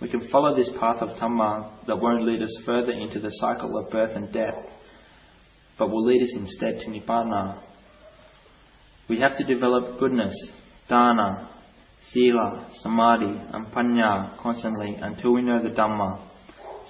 [0.00, 3.78] We can follow this path of Dhamma that won't lead us further into the cycle
[3.78, 4.66] of birth and death,
[5.78, 7.62] but will lead us instead to Nibbana.
[9.08, 10.34] We have to develop goodness,
[10.88, 11.50] dana,
[12.12, 16.20] sila, samadhi, and panya constantly until we know the Dhamma,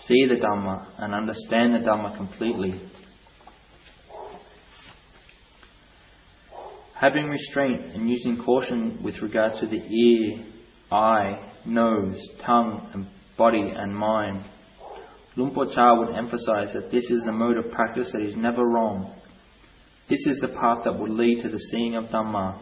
[0.07, 2.81] see the Dhamma, and understand the Dhamma completely.
[6.95, 10.45] Having restraint and using caution with regard to the ear,
[10.91, 14.45] eye, nose, tongue, and body and mind.
[15.37, 18.65] Luang Por Chah would emphasize that this is the mode of practice that is never
[18.65, 19.15] wrong.
[20.09, 22.61] This is the path that will lead to the seeing of Dhamma.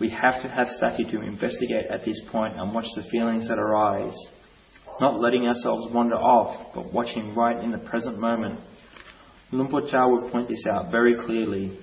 [0.00, 3.58] We have to have sati to investigate at this point and watch the feelings that
[3.58, 4.16] arise,
[4.98, 8.58] not letting ourselves wander off, but watching right in the present moment.
[9.52, 11.78] Luang Por Chah would point this out very clearly.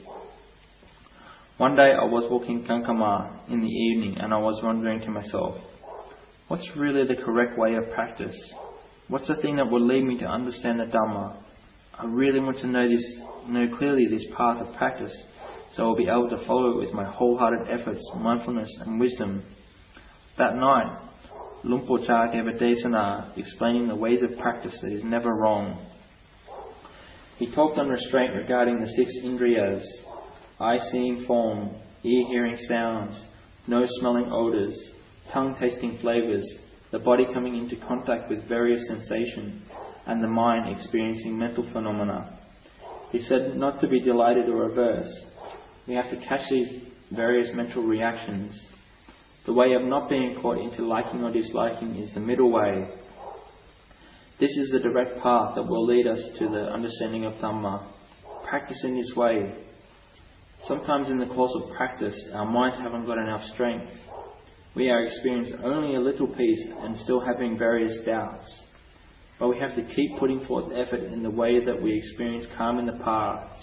[1.57, 5.55] One day I was walking Kankama in the evening and I was wondering to myself,
[6.47, 8.35] what's really the correct way of practice?
[9.09, 11.43] What's the thing that will lead me to understand the Dhamma?
[11.99, 15.15] I really want to know this, know clearly this path of practice,
[15.77, 19.45] so I'll be able to follow it with my wholehearted efforts, mindfulness, and wisdom.
[20.39, 20.99] That night,
[21.63, 25.85] Luang Por Chah gave a desana explaining the ways of practice that is never wrong.
[27.37, 29.83] He talked on restraint regarding the six indriyas,
[30.59, 31.69] eye seeing form,
[32.03, 33.23] ear hearing sounds,
[33.67, 34.75] nose smelling odours,
[35.31, 36.47] tongue tasting flavours,
[36.91, 39.61] the body coming into contact with various sensations,
[40.07, 42.39] and the mind experiencing mental phenomena.
[43.11, 45.13] He said not to be delighted or averse.
[45.87, 48.59] We have to catch these various mental reactions.
[49.45, 52.89] The way of not being caught into liking or disliking is the middle way.
[54.39, 57.87] This is the direct path that will lead us to the understanding of Dhamma.
[58.47, 59.53] Practice in this way.
[60.67, 63.91] Sometimes in the course of practice, our minds haven't got enough strength
[64.77, 68.61] we are experiencing only a little peace and still having various doubts.
[69.39, 72.77] But we have to keep putting forth effort in the way that we experience calm
[72.77, 73.59] in the past.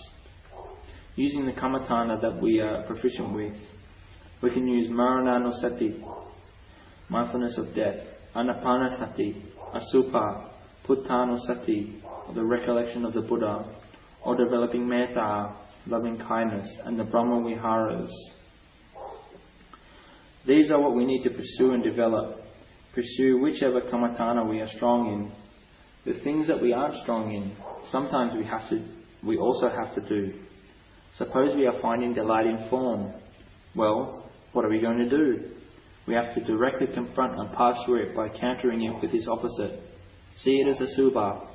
[1.16, 3.54] Using the kammatthana that we are proficient with,
[4.42, 6.02] we can use Marananusati,
[7.08, 7.96] mindfulness of death,
[8.34, 9.40] Anapanasati,
[9.74, 10.50] Asubha,
[10.86, 12.00] Puttanusati,
[12.34, 13.64] the recollection of the Buddha,
[14.24, 15.54] or developing metta,
[15.86, 18.10] loving kindness, and the Brahma Viharas.
[20.46, 22.40] These are what we need to pursue and develop.
[22.92, 26.12] Pursue whichever kammatthana we are strong in.
[26.12, 27.56] The things that we aren't strong in,
[27.90, 28.84] sometimes we have to,
[29.24, 30.32] we also have to do.
[31.16, 33.12] Suppose we are finding delight in form.
[33.76, 35.50] Well, what are we going to do?
[36.06, 39.80] We have to directly confront and pass through it by countering it with its opposite.
[40.36, 41.46] See it as asubha.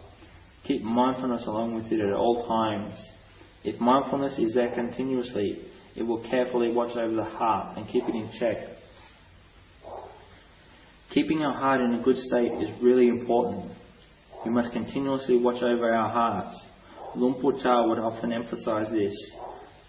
[0.66, 2.94] Keep mindfulness along with it at all times.
[3.64, 5.60] If mindfulness is there continuously,
[5.96, 8.58] it will carefully watch over the heart and keep it in check.
[11.12, 13.72] Keeping our heart in a good state is really important.
[14.46, 16.58] We must continuously watch over our hearts.
[17.16, 19.14] Luang Por Chah would often emphasize this,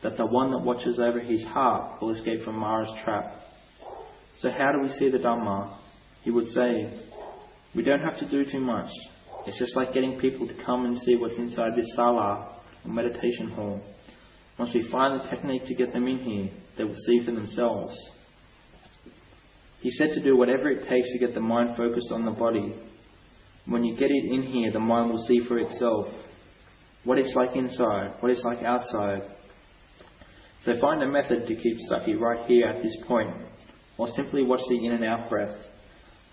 [0.02, 3.34] that the one that watches over his heart will escape from Mara's trap.
[4.40, 5.76] So how do we see the Dhamma?
[6.22, 6.98] He would say,
[7.74, 8.90] we don't have to do too much.
[9.46, 13.50] It's just like getting people to come and see what's inside this sala, or meditation
[13.50, 13.80] hall.
[14.58, 17.96] Once we find the technique to get them in here, they will see for themselves.
[19.80, 22.74] He said to do whatever it takes to get the mind focused on the body.
[23.66, 26.08] When you get it in here, the mind will see for itself
[27.04, 29.22] what it's like inside, what it's like outside.
[30.64, 33.34] So find a method to keep sati right here at this point,
[33.96, 35.56] or simply watch the in and out breath.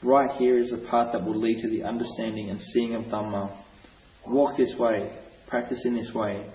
[0.04, 3.64] Right here is the path that will lead to the understanding and seeing of Dhamma.
[4.28, 6.46] Walk this way, practice in this way,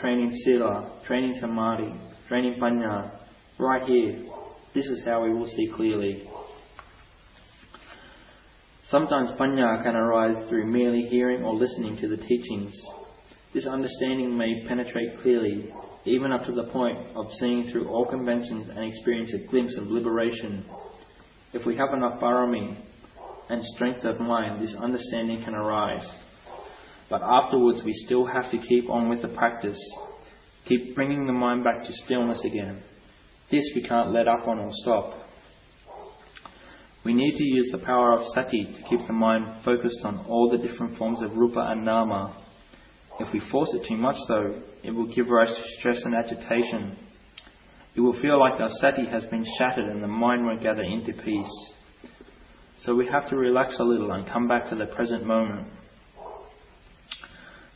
[0.00, 1.94] training sila, training samadhi,
[2.28, 3.18] training panya.
[3.58, 4.24] Right here,
[4.74, 6.28] this is how we will see clearly.
[8.84, 12.74] Sometimes panya can arise through merely hearing or listening to the teachings.
[13.54, 15.72] This understanding may penetrate clearly,
[16.04, 19.86] even up to the point of seeing through all conventions and experience a glimpse of
[19.86, 20.64] liberation.
[21.52, 22.76] If we have enough barami
[23.48, 26.08] and strength of mind, this understanding can arise.
[27.08, 29.78] But afterwards, we still have to keep on with the practice,
[30.64, 32.82] keep bringing the mind back to stillness again.
[33.50, 35.22] This we can't let up on or stop.
[37.04, 40.48] We need to use the power of sati to keep the mind focused on all
[40.50, 42.41] the different forms of rupa and nama.
[43.22, 46.96] If we force it too much, though, it will give rise to stress and agitation.
[47.94, 51.12] It will feel like our sati has been shattered and the mind won't gather into
[51.12, 51.72] peace.
[52.80, 55.68] So we have to relax a little and come back to the present moment.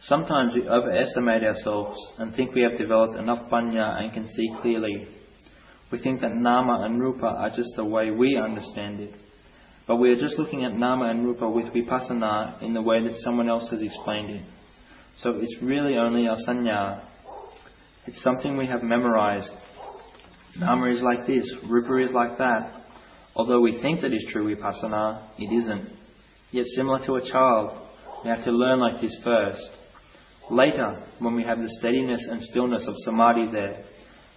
[0.02, 5.06] Sometimes we overestimate ourselves and think we have developed enough panya and can see clearly.
[5.92, 9.14] We think that nama and rupa are just the way we understand it.
[9.86, 13.16] But we are just looking at nama and rupa with vipassana in the way that
[13.18, 14.42] someone else has explained it.
[15.18, 17.04] So it's really only our sanya.
[18.06, 19.50] It's something we have memorized.
[20.58, 22.82] Nama is like this, rupa is like that.
[23.34, 25.90] Although we think that is true vipassana, it isn't.
[26.50, 27.88] Yet similar to a child,
[28.24, 29.70] we have to learn like this first.
[30.50, 33.84] Later, when we have the steadiness and stillness of samadhi there,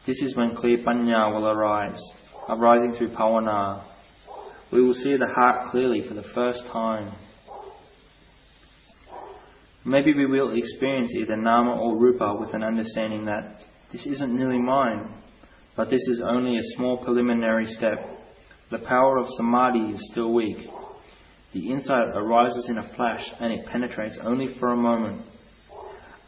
[0.08, 2.02] this is when clear panya will arise,
[2.50, 3.84] arising through pavana.
[4.72, 7.14] We will see the heart clearly for the first time.
[9.86, 13.62] Maybe we will experience either nama or rupa with an understanding that
[13.92, 15.14] this isn't really mine,
[15.78, 17.98] but this is only a small preliminary step.
[18.72, 20.58] The power of samadhi is still weak.
[21.54, 25.22] The insight arises in a flash and it penetrates only for a moment.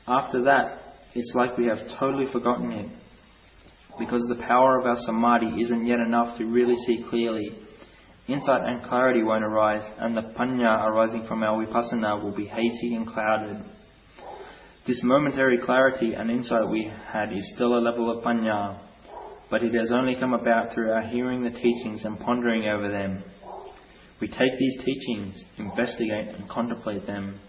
[0.08, 0.80] After that,
[1.14, 2.90] it's like we have totally forgotten it.
[4.00, 7.52] Because the power of our samadhi isn't yet enough to really see clearly.
[8.28, 12.96] Insight and clarity won't arise, and the panya arising from our vipassana will be hazy
[12.96, 13.58] and clouded.
[14.88, 18.80] This momentary clarity and insight we had is still a level of panya,
[19.50, 23.24] but it has only come about through our hearing the teachings and pondering over them.
[24.20, 27.40] We take these teachings, investigate and contemplate them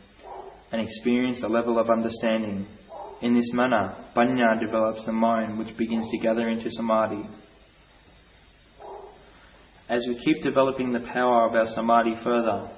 [0.73, 2.67] and experience a level of understanding.
[3.21, 7.29] In this manner, panya develops the mind which begins to gather into samadhi.
[9.93, 12.71] As we keep developing the power of our samadhi further,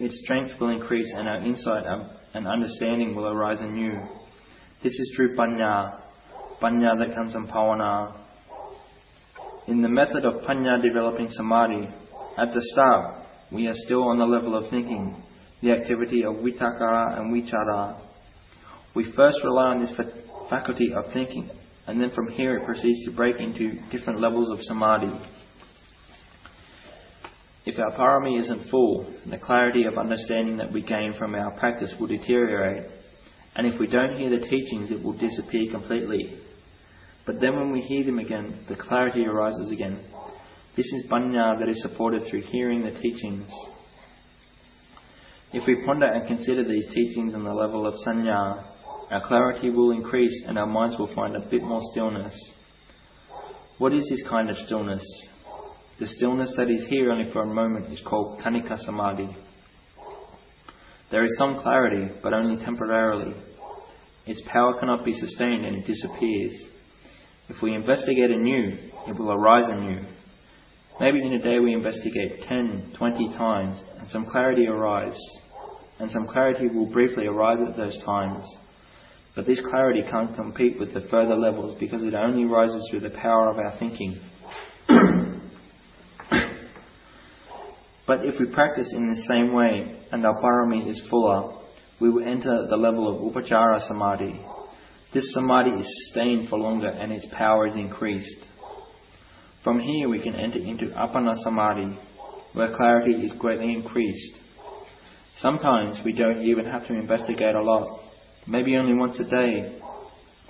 [0.00, 1.84] its strength will increase and our insight
[2.34, 3.92] and understanding will arise anew.
[4.82, 6.00] This is true panya,
[6.60, 8.20] panya that comes from pavana.
[9.68, 11.86] In the method of panya developing samadhi,
[12.36, 15.22] at the start, we are still on the level of thinking,
[15.62, 18.00] the activity of vitakka and vichara.
[18.92, 19.94] We first rely on this
[20.50, 21.48] faculty of thinking,
[21.86, 25.16] and then from here it proceeds to break into different levels of samadhi.
[27.66, 31.92] If our parami isn't full, the clarity of understanding that we gain from our practice
[31.98, 32.86] will deteriorate,
[33.56, 36.38] and if we don't hear the teachings, it will disappear completely.
[37.26, 39.98] But then when we hear them again, the clarity arises again.
[40.76, 43.50] This is panya that is supported through hearing the teachings.
[45.52, 48.64] If we ponder and consider these teachings on the level of sanya,
[49.10, 52.34] our clarity will increase and our minds will find a bit more stillness.
[53.78, 55.02] What is this kind of stillness?
[55.98, 59.34] The stillness that is here only for a moment is called Khanika Samadhi.
[61.10, 63.34] There is some clarity, but only temporarily.
[64.26, 66.52] Its power cannot be sustained and it disappears.
[67.48, 68.76] If we investigate anew,
[69.08, 70.00] it will arise anew.
[71.00, 75.40] Maybe in a day we investigate 10, 20 times, and some clarity arises,
[75.98, 78.44] and some clarity will briefly arise at those times.
[79.34, 83.10] But this clarity can't compete with the further levels because it only rises through the
[83.10, 84.18] power of our thinking.
[88.06, 91.56] but if we practice in the same way and our parami is fuller,
[92.00, 94.40] we will enter the level of upachara samadhi.
[95.12, 98.46] This samadhi is sustained for longer and its power is increased.
[99.66, 101.98] From here we can enter into Appana Samadhi,
[102.52, 104.36] where clarity is greatly increased.
[105.38, 108.00] Sometimes we don't even have to investigate a lot,
[108.46, 109.80] maybe only once a day,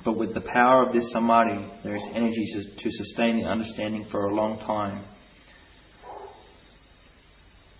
[0.04, 2.46] but with the power of this Samadhi, there is energy
[2.76, 5.02] to sustain the understanding for a long time.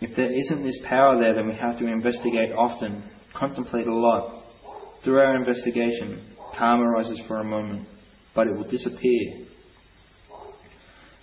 [0.01, 3.03] If there isn't this power there, then we have to investigate often,
[3.35, 4.43] contemplate a lot.
[5.05, 7.89] Through our investigation, calm arises for a moment,
[8.35, 9.47] but it will disappear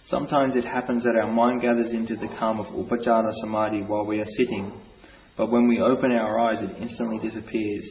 [0.05, 4.19] Sometimes it happens that our mind gathers into the calm of upachara samadhi while we
[4.19, 4.82] are sitting,
[5.38, 7.84] but when we open our eyes, it instantly disappears.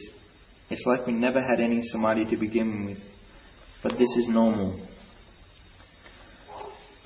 [0.69, 2.99] It's like we never had any samadhi to begin with,
[3.81, 4.79] but this is normal.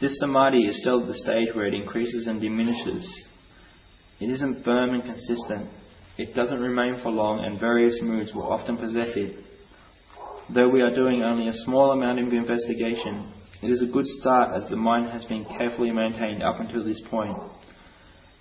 [0.01, 3.25] This samadhi is still at the stage where it increases and diminishes.
[4.19, 5.69] It isn't firm and consistent.
[6.17, 9.37] It doesn't remain for long, and various moods will often possess it.
[10.53, 14.55] Though we are doing only a small amount of investigation, it is a good start
[14.55, 17.37] as the mind has been carefully maintained up until this point.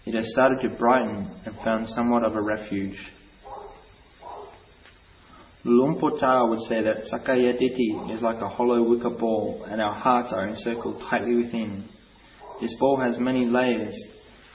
[0.07, 2.97] It has started to brighten and found somewhat of a refuge.
[5.65, 6.13] Luang Por
[6.49, 10.47] would say that Sakkaya Ditthi is like a hollow wicker ball and our hearts are
[10.47, 11.89] encircled tightly within.
[12.61, 13.95] This ball has many layers.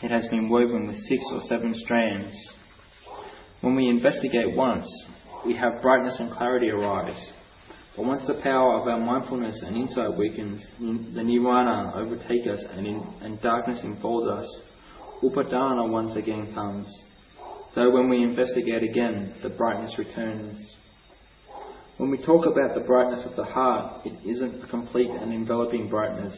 [0.04, 2.34] It has been woven with six or seven strands.
[3.62, 4.88] When we investigate once,
[5.45, 7.32] we have brightness and clarity arise.
[7.95, 12.88] But once the power of our mindfulness and insight weakens, the nivarana overtake us and,
[12.88, 14.62] in, and darkness enfolds us,
[15.22, 16.88] Upadana once again comes.
[17.76, 20.58] Though when we investigate again, the brightness returns.
[21.97, 25.89] When we talk about the brightness of the heart, it isn't a complete and enveloping
[25.89, 26.36] brightness.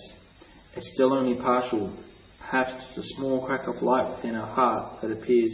[0.76, 1.96] It's still only partial,
[2.54, 5.52] perhaps just a small crack of light within our heart that appears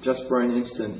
[0.00, 0.98] just for an instant.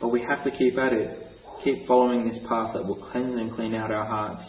[0.00, 1.16] But we have to keep at it,
[1.62, 4.42] keep following this path that will cleanse and clean out our hearts.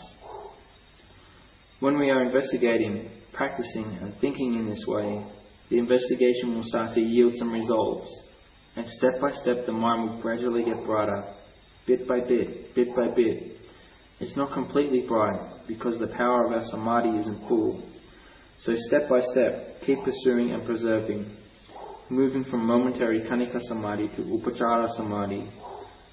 [1.79, 5.23] When we are investigating, practicing, and thinking in this way,
[5.69, 8.07] the investigation will start to yield some results,
[8.77, 11.23] and step by step the mind will gradually get brighter,
[11.85, 13.59] bit by bit, bit by bit.
[14.19, 17.91] It's not completely bright because the power of our samadhi isn't full.
[18.59, 21.29] So step by step, keep pursuing and preserving,
[22.09, 25.49] moving from momentary khanika samadhi to upachara samadhi.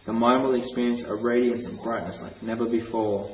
[0.07, 3.31] The mind will experience a radiance and brightness like never before.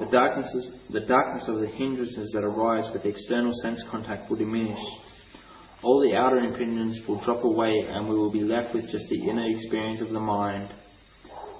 [0.00, 4.78] The, darknesses, the darkness of the hindrances that arise with external sense contact will diminish.
[5.82, 9.30] All the outer impediments will drop away and we will be left with just the
[9.30, 10.72] inner experience of the mind.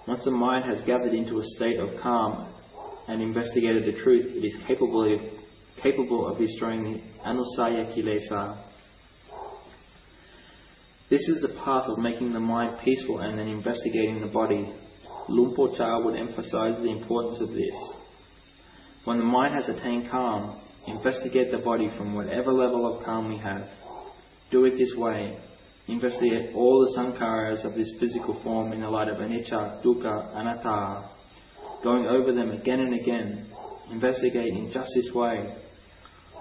[0.08, 2.52] Once the mind has gathered into a state of calm
[3.06, 5.20] and investigated the truth, it is capable of,
[5.82, 8.64] capable of destroying the anusaya kilesa.
[11.10, 14.72] This is the path of making the mind peaceful and then investigating the body.
[15.28, 17.74] Luang Por Chah would emphasize the importance of this.
[19.04, 23.38] When the mind has attained calm, investigate the body from whatever level of calm we
[23.38, 23.68] have.
[24.50, 25.38] Do it this way.
[25.86, 31.08] Investigate all the sankharas of this physical form in the light of anicca, dukkha, anatta,
[31.82, 33.46] going over them again and again.
[33.90, 35.56] Investigate in just this way.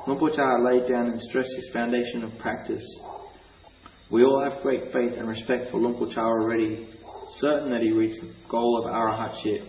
[0.08, 2.84] Luang Por Chah laid down and stressed his foundation of practice.
[4.10, 6.88] We all have great faith and respect for Luang Por Chah already,
[7.40, 9.68] certain that he reached the goal of arahatship.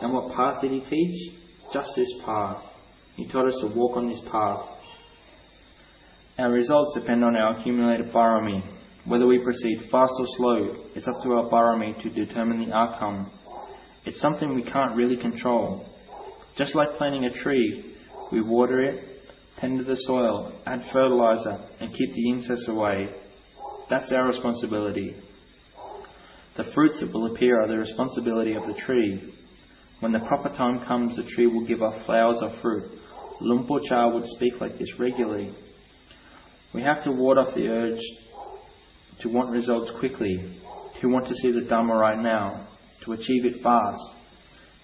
[0.00, 1.44] And what path did he teach?
[1.74, 2.62] just this path.
[3.16, 4.64] He taught us to walk on this path.
[6.38, 8.62] Our results depend on our accumulated barami.
[9.06, 13.30] Whether we proceed fast or slow, it's up to our barami to determine the outcome.
[14.06, 15.84] It's something we can't really control.
[16.56, 17.96] Just like planting a tree,
[18.32, 19.13] we water it,
[19.64, 23.06] tend the soil, add fertilizer, and keep the insects away.
[23.88, 25.16] That's our responsibility.
[26.58, 29.32] The fruits that will appear are the responsibility of the tree.
[30.00, 32.84] When the proper time comes, the tree will give off flowers or fruit.
[33.40, 35.54] Luang Por Chah would speak like this regularly.
[36.74, 38.02] We have to ward off the urge
[39.22, 40.58] to want results quickly,
[41.00, 42.68] to want to see the Dhamma right now,
[43.04, 44.02] to achieve it fast.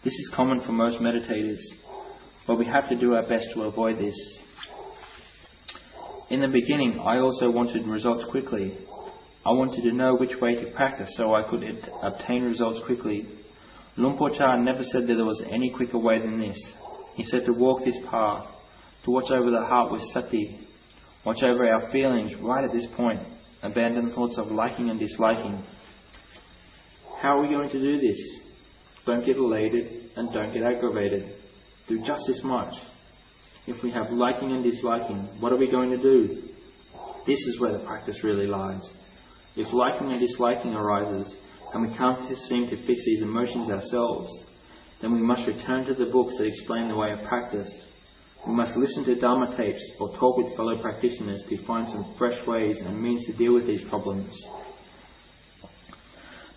[0.05, 1.61] This is common for most meditators,
[2.47, 4.15] but we have to do our best to avoid this.
[6.31, 8.79] In the beginning, I also wanted results quickly.
[9.45, 11.65] I wanted to know which way to practice so I could
[12.03, 13.27] obtain results quickly
[13.97, 16.57] Luang Por Chah never said that there was any quicker way than this.
[17.15, 18.47] He said to walk this path,
[19.05, 20.61] to watch over the heart with sati,
[21.25, 23.21] watch over our feelings right at this point,
[23.63, 25.63] abandon thoughts of liking and disliking.
[27.21, 28.19] How are we going to do this?
[29.05, 31.35] Don't get elated and don't get aggravated.
[31.89, 32.73] Do just as much.
[33.67, 36.43] If we have liking and disliking, what are we going to do?
[37.27, 38.83] This is where the practice really lies.
[39.57, 41.35] If liking and disliking arises,
[41.73, 44.31] and we can't seem to fix these emotions ourselves,
[45.01, 47.71] then we must return to the books that explain the way of practice.
[48.47, 52.39] We must listen to Dharma tapes or talk with fellow practitioners to find some fresh
[52.47, 54.33] ways and means to deal with these problems.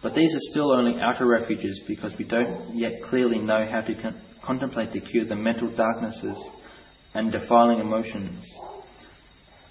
[0.01, 3.93] But these are still only outer refuges because we don't yet clearly know how to
[4.01, 6.37] con- contemplate to cure the mental darknesses
[7.13, 8.43] and defiling emotions.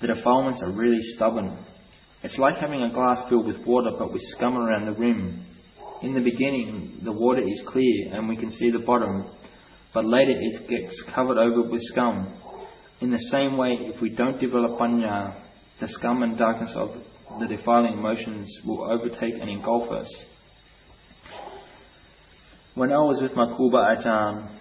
[0.00, 1.56] The defilements are really stubborn
[2.22, 5.44] it's like having a glass filled with water but with scum around the rim.
[6.02, 9.26] In the beginning, the water is clear and we can see the bottom,
[9.92, 12.32] but later it gets covered over with scum.
[13.00, 15.34] In the same way, if we don't develop panya,
[15.80, 16.90] the scum and darkness of
[17.40, 20.08] the defiling emotions will overtake and engulf us.
[22.76, 24.58] When I was with my Kuba Ajahn,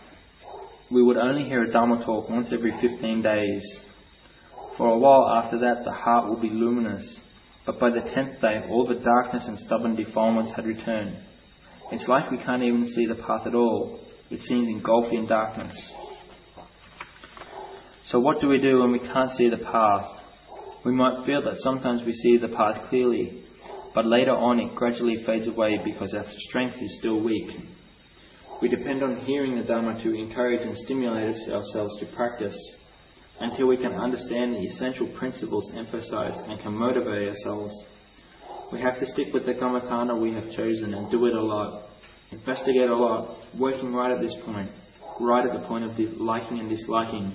[0.91, 3.79] we would only hear a Dhamma talk once every 15 days.
[4.77, 7.19] For a while after that, the heart will be luminous
[7.65, 11.15] but by the tenth day, all the darkness and stubborn defilements had returned.
[11.91, 13.99] It's like we can't even see the path at all.
[14.29, 15.75] It seems engulfed in darkness.
[18.07, 20.07] So, what do we do when we can't see the path?
[20.83, 23.43] We might feel that sometimes we see the path clearly,
[23.93, 27.51] but later on it gradually fades away because our strength is still weak.
[28.61, 32.55] We depend on hearing the Dhamma to encourage and stimulate ourselves to practice
[33.39, 37.73] until we can understand the essential principles emphasized and can motivate ourselves.
[38.71, 41.89] We have to stick with the Kammatthana we have chosen and do it a lot.
[42.31, 44.69] Investigate a lot, working right at this point,
[45.19, 47.33] right at the point of liking and disliking.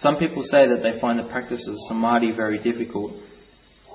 [0.00, 3.12] Some people say that they find the practice of samadhi very difficult.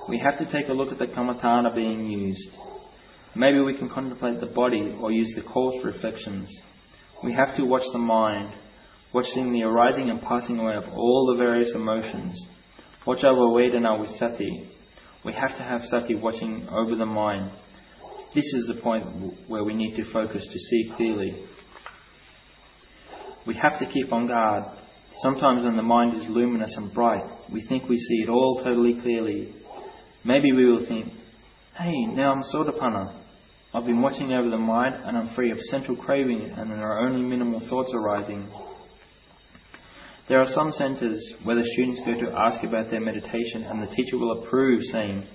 [0.08, 2.50] We have to take a look at the kammatthana being used.
[3.34, 6.48] Maybe we can contemplate the body or use the coarse reflections.
[7.24, 8.52] We have to watch the mind,
[9.14, 12.38] watching the arising and passing away of all the various emotions.
[13.06, 14.68] Watch over Vedana with sati.
[15.24, 17.52] We have to have sati watching over the mind.
[18.34, 19.04] This is the point
[19.48, 21.46] where we need to focus to see clearly.
[23.46, 24.64] We have to keep on guard.
[25.22, 29.00] Sometimes when the mind is luminous and bright, we think we see it all totally
[29.00, 29.54] clearly.
[30.24, 31.12] Maybe we will think,
[31.76, 33.21] hey, now I'm Sotapanna.
[33.74, 37.06] I've been watching over the mind and I'm free of central craving and there are
[37.06, 38.46] only minimal thoughts arising.
[40.28, 43.86] There are some centers where the students go to ask about their meditation and the
[43.94, 45.26] teacher will approve, saying,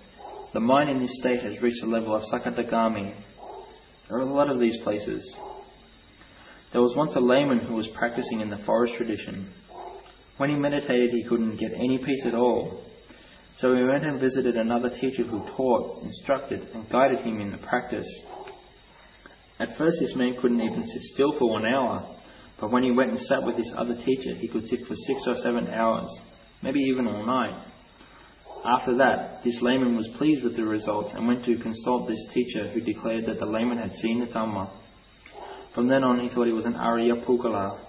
[0.53, 3.15] The mind in this state has reached the level of Sakadagami.
[4.07, 5.35] There are a lot of these places.
[6.73, 9.51] There was once a layman who was practicing in the forest tradition.
[10.37, 12.86] When he meditated, he couldn't get any peace at all.
[13.59, 17.57] So he went and visited another teacher who taught, instructed, and guided him in the
[17.57, 18.07] practice.
[19.59, 22.15] At first, this man couldn't even sit still for one hour.
[22.59, 25.21] But when he went and sat with this other teacher, he could sit for six
[25.27, 26.07] or seven hours,
[26.61, 27.63] maybe even all night.
[28.65, 32.67] After that, this layman was pleased with the results and went to consult this teacher
[32.69, 34.69] who declared that the layman had seen the Dhamma.
[35.73, 37.79] From then on, he thought he was an Arya Pugala.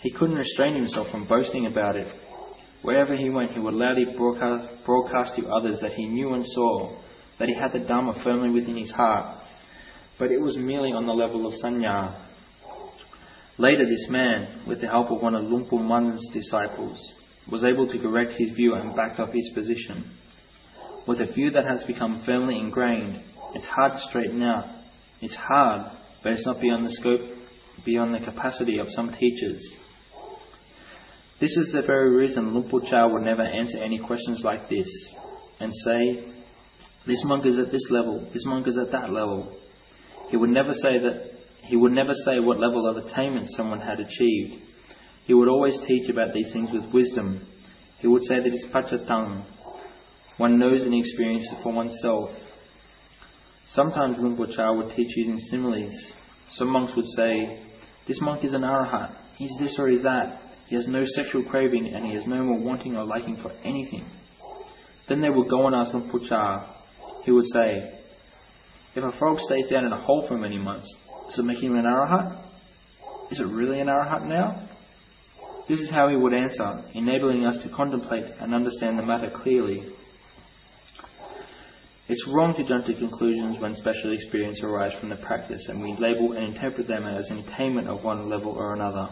[0.00, 2.06] He couldn't restrain himself from boasting about it.
[2.86, 6.96] Wherever he went, he would loudly broadcast, broadcast to others that he knew and saw,
[7.40, 9.42] that he had the Dhamma firmly within his heart.
[10.20, 12.14] But it was merely on the level of sanya,
[13.58, 16.96] Later, this man, with the help of one of Luang Pu Mun's disciples,
[17.50, 20.12] was able to correct his view and back up his position.
[21.08, 23.20] With a view that has become firmly ingrained,
[23.54, 24.66] it's hard to straighten out.
[25.20, 25.90] It's hard,
[26.22, 27.22] but it's not beyond the scope,
[27.84, 29.60] beyond the capacity of some teachers.
[31.38, 32.80] This is the very reason Luang Por
[33.12, 34.88] would never answer any questions like this
[35.60, 36.32] and say,
[37.06, 39.54] this monk is at this level, this monk is at that level.
[40.30, 41.30] He would never say that
[41.62, 44.62] he would never say what level of attainment someone had achieved.
[45.26, 47.46] He would always teach about these things with wisdom.
[47.98, 49.44] He would say that it's paccattam.
[50.38, 52.30] One knows and experiences for oneself.
[53.70, 55.92] Sometimes Luang Por Chah would teach using similes.
[56.54, 57.62] Some monks would say,
[58.06, 59.16] This monk is an arahat.
[59.36, 60.45] He's this or he's that.
[60.68, 64.04] He has no sexual craving and he has no more wanting or liking for anything.
[65.08, 65.92] Then they would go and ask
[66.28, 66.82] Cha.
[67.24, 68.00] He would say,
[68.96, 70.92] If a frog stays down in a hole for many months,
[71.28, 72.44] does it make him an arahat?
[73.30, 74.68] Is it really an arahat now?
[75.68, 79.84] This is how he would answer, enabling us to contemplate and understand the matter clearly.
[82.08, 85.96] It's wrong to jump to conclusions when special experience arises from the practice and we
[85.98, 89.08] label and interpret them as an attainment of one level or another.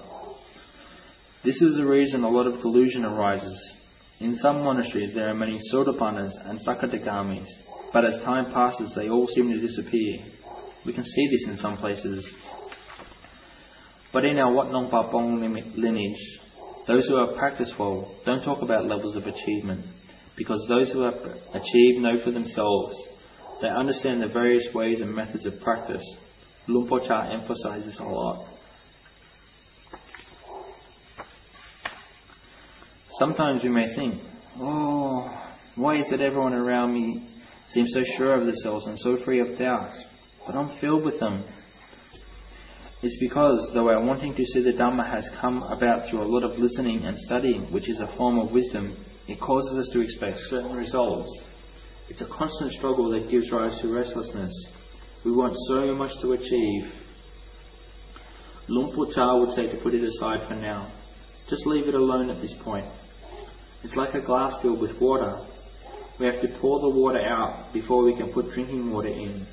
[1.44, 3.74] This is the reason a lot of delusion arises.
[4.20, 7.46] In some monasteries there are many Sotapannas and Sakadagamis,
[7.92, 10.20] but as time passes they all seem to disappear.
[10.86, 12.26] We can see this in some places.
[14.10, 15.38] But in our Wat Nong Pa Pong
[15.76, 16.40] lineage,
[16.86, 19.84] those who are practiceful don't talk about levels of achievement,
[20.38, 21.20] because those who have
[21.52, 22.96] achieved know for themselves.
[23.60, 26.02] They understand the various ways and methods of practice.
[26.68, 28.43] Luang Por Chah emphasizes a lot.
[33.18, 34.20] Sometimes we may think,
[34.58, 35.30] oh,
[35.76, 37.28] why is it everyone around me
[37.72, 40.04] seems so sure of themselves and so free of doubts?
[40.46, 41.44] but I'm filled with them.
[43.02, 46.42] It's because, though our wanting to see the Dhamma has come about through a lot
[46.42, 48.96] of listening and studying, which is a form of wisdom,
[49.28, 51.28] it causes us to expect certain results.
[52.08, 54.52] It's a constant struggle that gives rise to restlessness.
[55.24, 56.92] We want so much to achieve.
[58.68, 60.90] Luang Por Chah would say to put it aside for now.
[61.48, 62.86] Just leave it alone at this point.
[63.84, 65.46] It's like a glass filled with water.
[66.18, 69.46] We have to pour the water out before we can put drinking water in.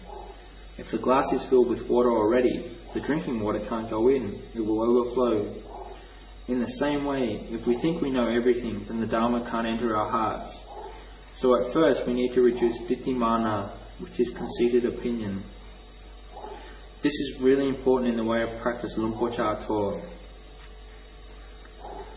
[0.78, 4.62] If the glass is filled with water already, the drinking water can't go in, it
[4.62, 5.54] will overflow.
[6.48, 9.96] In the same way, if we think we know everything, then the Dharma can't enter
[9.98, 10.58] our hearts.
[11.40, 15.44] So at first we need to reduce ditthimana, which is conceited opinion.
[17.04, 20.04] This is really important in the way of practice Luang Por taught.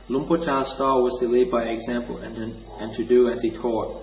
[0.09, 2.43] Luang Por Chah's style was to lead by example and to,
[2.79, 4.03] and to do as he taught.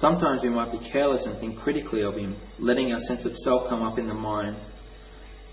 [0.00, 3.68] Sometimes we might be careless and think critically of him, letting our sense of self
[3.68, 4.56] come up in the mind.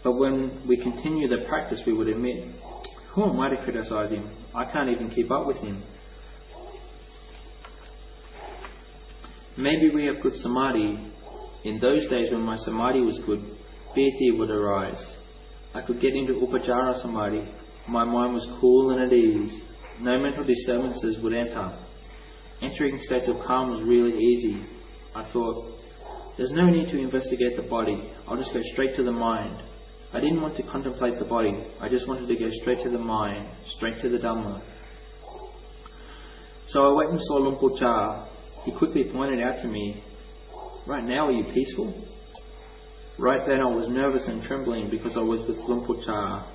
[0.04, 2.56] But when we continue the practice, we would admit,
[3.14, 4.36] who am I to criticize him?
[4.56, 5.84] I can't even keep up with him.
[9.58, 11.12] Maybe we have good samadhi.
[11.66, 13.44] In those days when my samadhi was good,
[13.94, 15.06] piti would arise.
[15.76, 17.48] I could get into upachara samadhi.
[17.88, 19.64] My mind was cool and at ease.
[20.00, 21.78] No mental disturbances would enter.
[22.62, 24.64] Entering states of calm was really easy.
[25.16, 25.78] I thought,
[26.38, 28.12] there's no need to investigate the body.
[28.28, 29.62] I'll just go straight to the mind.
[30.14, 31.54] I didn't want to contemplate the body.
[31.80, 34.62] I just wanted to go straight to the mind, straight to the Dhamma.
[36.70, 38.28] So I went and saw Luang Por Chah.
[38.64, 40.04] He quickly pointed out to me,
[40.88, 41.94] Right now, are you peaceful?
[43.20, 46.48] Right then, I was nervous and trembling because I was with Luang Por Chah.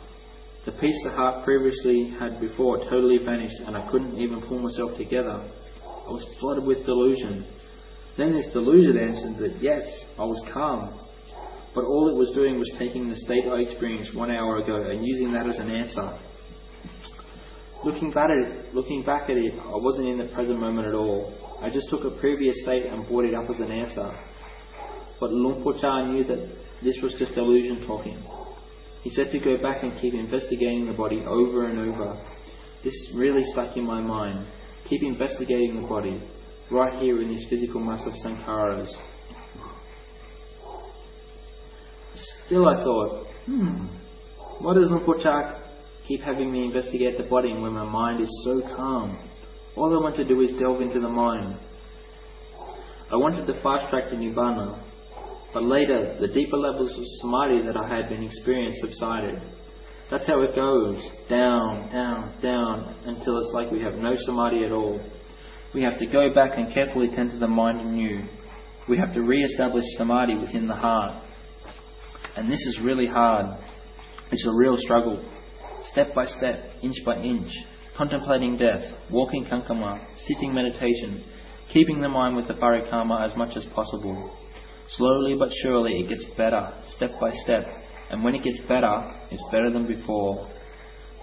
[0.66, 4.96] The peace the heart previously had before totally vanished, and I couldn't even pull myself
[4.96, 5.30] together.
[5.30, 7.46] I was flooded with delusion.
[8.16, 9.82] Then this delusion answered that yes,
[10.18, 10.98] I was calm,
[11.72, 15.06] but all it was doing was taking the state I experienced one hour ago and
[15.06, 16.18] using that as an answer.
[17.84, 20.94] Looking back at it, looking back at it, I wasn't in the present moment at
[20.94, 21.32] all.
[21.62, 24.10] I just took a previous state and brought it up as an answer.
[25.20, 26.40] But Chah knew that
[26.82, 28.18] this was just illusion talking.
[29.06, 32.20] He said to go back and keep investigating the body over and over.
[32.82, 34.44] This really stuck in my mind.
[34.88, 36.20] Keep investigating the body,
[36.72, 38.88] right here in this physical mass of sankharas.
[42.46, 43.86] Still, I thought, hmm,
[44.58, 45.60] why does Por
[46.08, 49.16] keep having me investigate the body when my mind is so calm?
[49.76, 51.56] All I want to do is delve into the mind.
[53.12, 54.82] I wanted to fast track to Nibbana,
[55.56, 59.40] but later the deeper levels of samadhi that I had been experienced subsided.
[60.10, 64.72] That's how it goes down, down, down until it's like we have no samadhi at
[64.72, 65.00] all.
[65.72, 68.26] We have to go back and carefully tend to the mind anew.
[68.86, 71.22] We have to re establish samadhi within the heart.
[72.36, 73.46] And this is really hard.
[74.30, 75.26] It's a real struggle.
[75.84, 77.50] Step by step, inch by inch,
[77.96, 81.24] contemplating death, walking kankama, sitting meditation,
[81.72, 84.36] keeping the mind with the parikamma as much as possible.
[84.90, 87.66] Slowly but surely it gets better, step by step,
[88.10, 90.48] and when it gets better, it's better than before.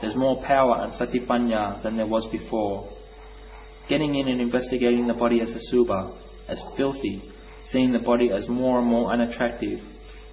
[0.02, 2.90] There's more power and satipanya than there was before.
[3.88, 6.14] Getting in and investigating the body as a suba,
[6.50, 7.22] as filthy,
[7.70, 9.80] seeing the body as more and more unattractive,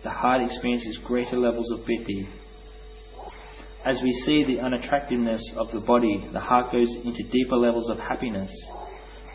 [0.03, 2.29] the heart experiences greater levels of piti.
[3.85, 7.99] As we see the unattractiveness of the body, the heart goes into deeper levels of
[7.99, 8.51] happiness.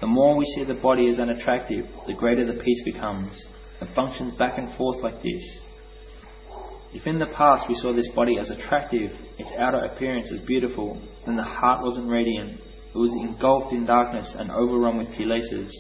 [0.02, 3.46] The more we see the body as unattractive, the greater the peace becomes.
[3.82, 5.64] It functions back and forth like this.
[6.94, 11.02] If in the past we saw this body as attractive, its outer appearance as beautiful,
[11.26, 12.60] then the heart wasn't radiant.
[12.94, 15.72] It was engulfed in darkness and overrun with kilesas.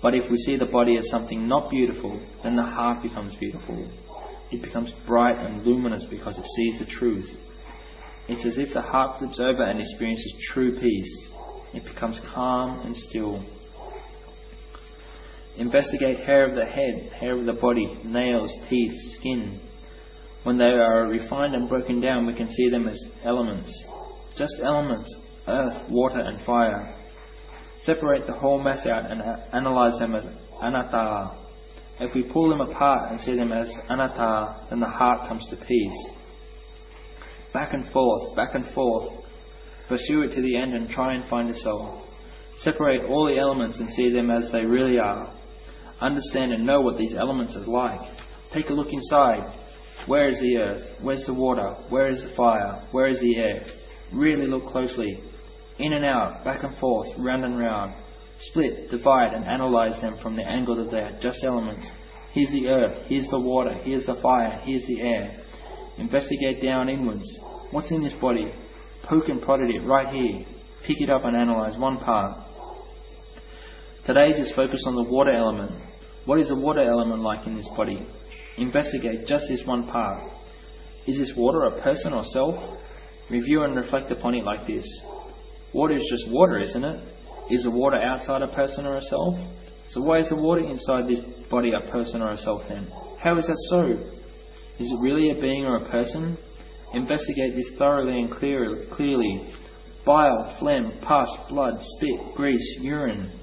[0.00, 3.86] But if we see the body as something not beautiful, then the heart becomes beautiful.
[4.50, 7.28] It becomes bright and luminous because it sees the truth.
[8.28, 11.28] It's as if the heart flips over and experiences true peace.
[11.74, 13.44] It becomes calm and still.
[15.56, 19.60] Investigate hair of the head, hair of the body, nails, teeth, skin,
[20.44, 23.72] when they are refined and broken down, we can see them as elements.
[24.36, 25.12] Just elements
[25.46, 26.94] earth, water, and fire.
[27.82, 30.24] Separate the whole mass out and analyze them as
[30.62, 31.36] anatta.
[32.00, 35.56] If we pull them apart and see them as anatta, then the heart comes to
[35.56, 36.10] peace.
[37.52, 39.12] Back and forth, back and forth.
[39.88, 42.06] Pursue it to the end and try and find a soul.
[42.60, 45.32] Separate all the elements and see them as they really are.
[46.00, 48.00] Understand and know what these elements are like.
[48.52, 49.42] Take a look inside.
[50.06, 50.82] Where is the earth?
[51.02, 51.76] Where's the water?
[51.88, 52.86] Where is the fire?
[52.92, 53.64] Where is the air?
[54.12, 55.18] Really look closely.
[55.78, 57.94] In and out, back and forth, round and round.
[58.38, 61.86] Split, divide, and analyze them from the angle that they are just elements.
[62.32, 65.44] Here's the earth, here's the water, here's the fire, here's the air.
[65.98, 67.24] Investigate down inwards.
[67.70, 68.52] What's in this body?
[69.04, 70.44] Poke and prod at it right here.
[70.86, 72.43] Pick it up and analyze one part.
[74.06, 75.72] Today, just focus on the water element.
[76.26, 78.06] What is the water element like in this body?
[78.58, 80.30] Investigate just this one part.
[81.06, 82.54] Is this water a person or self?
[83.30, 84.84] Review and reflect upon it like this.
[85.72, 86.96] Water is just water, isn't it?
[87.50, 89.36] Is the water outside a person or a self?
[89.92, 92.86] So why is the water inside this body a person or a self then?
[93.22, 93.86] How is that so?
[93.86, 96.36] Is it really a being or a person?
[96.92, 99.48] Investigate this thoroughly and clear, clearly.
[100.04, 103.40] Bile, phlegm, pus, blood, spit, grease, urine.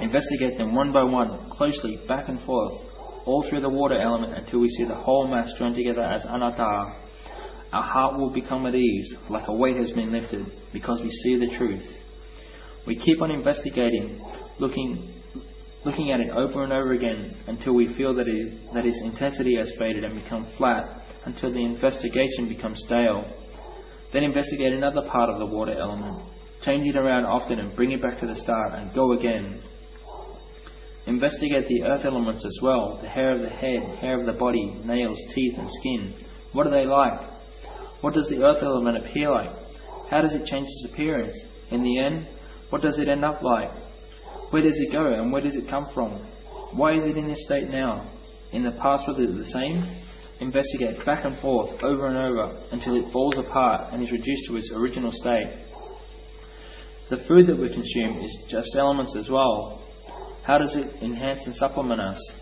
[0.00, 2.86] Investigate them one by one, closely, back and forth
[3.26, 6.94] all through the water element until we see the whole mass joined together as anatta.
[7.72, 11.36] Our heart will become at ease, like a weight has been lifted, because we see
[11.36, 11.84] the truth.
[12.86, 14.24] We keep on investigating,
[14.60, 15.12] looking,
[15.84, 19.56] looking at it over and over again until we feel that, it, that its intensity
[19.56, 20.84] has faded and become flat,
[21.24, 23.24] until the investigation becomes stale.
[24.12, 26.22] Then investigate another part of the water element.
[26.64, 29.60] Change it around often and bring it back to the start and go again.
[31.06, 34.80] Investigate the earth elements as well the hair of the head, hair of the body,
[34.84, 36.14] nails, teeth, and skin.
[36.52, 37.20] What are they like?
[38.00, 39.50] What does the earth element appear like?
[40.10, 41.36] How does it change its appearance?
[41.70, 42.26] In the end,
[42.70, 43.70] what does it end up like?
[44.50, 46.12] Where does it go and where does it come from?
[46.72, 48.10] Why is it in this state now?
[48.52, 50.02] In the past was it the same?
[50.40, 54.56] Investigate back and forth, over and over, until it falls apart and is reduced to
[54.56, 55.64] its original state.
[57.08, 59.85] The food that we consume is just elements as well.
[60.46, 62.32] How does it enhance and supplement us?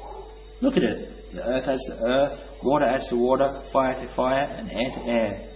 [0.60, 1.32] Look at it.
[1.32, 5.10] The earth adds to earth, water adds to water, fire to fire, and air to
[5.10, 5.48] air.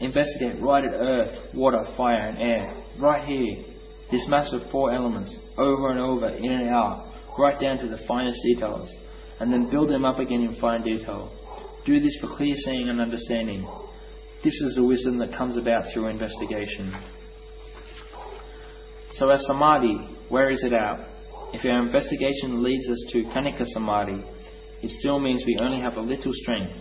[0.00, 2.74] Investigate right at earth, water, fire, and air.
[2.98, 3.64] Right here.
[4.10, 8.04] This mass of four elements, over and over, in and out, right down to the
[8.06, 8.90] finest details,
[9.38, 11.32] and then build them up again in fine detail.
[11.86, 13.66] Do this for clear seeing and understanding.
[14.44, 16.94] This is the wisdom that comes about through investigation.
[19.14, 21.09] So our samadhi, where is it at?
[21.52, 24.24] If our investigation leads us to Khanika samadhi,
[24.82, 26.72] it still means we only have a little strength.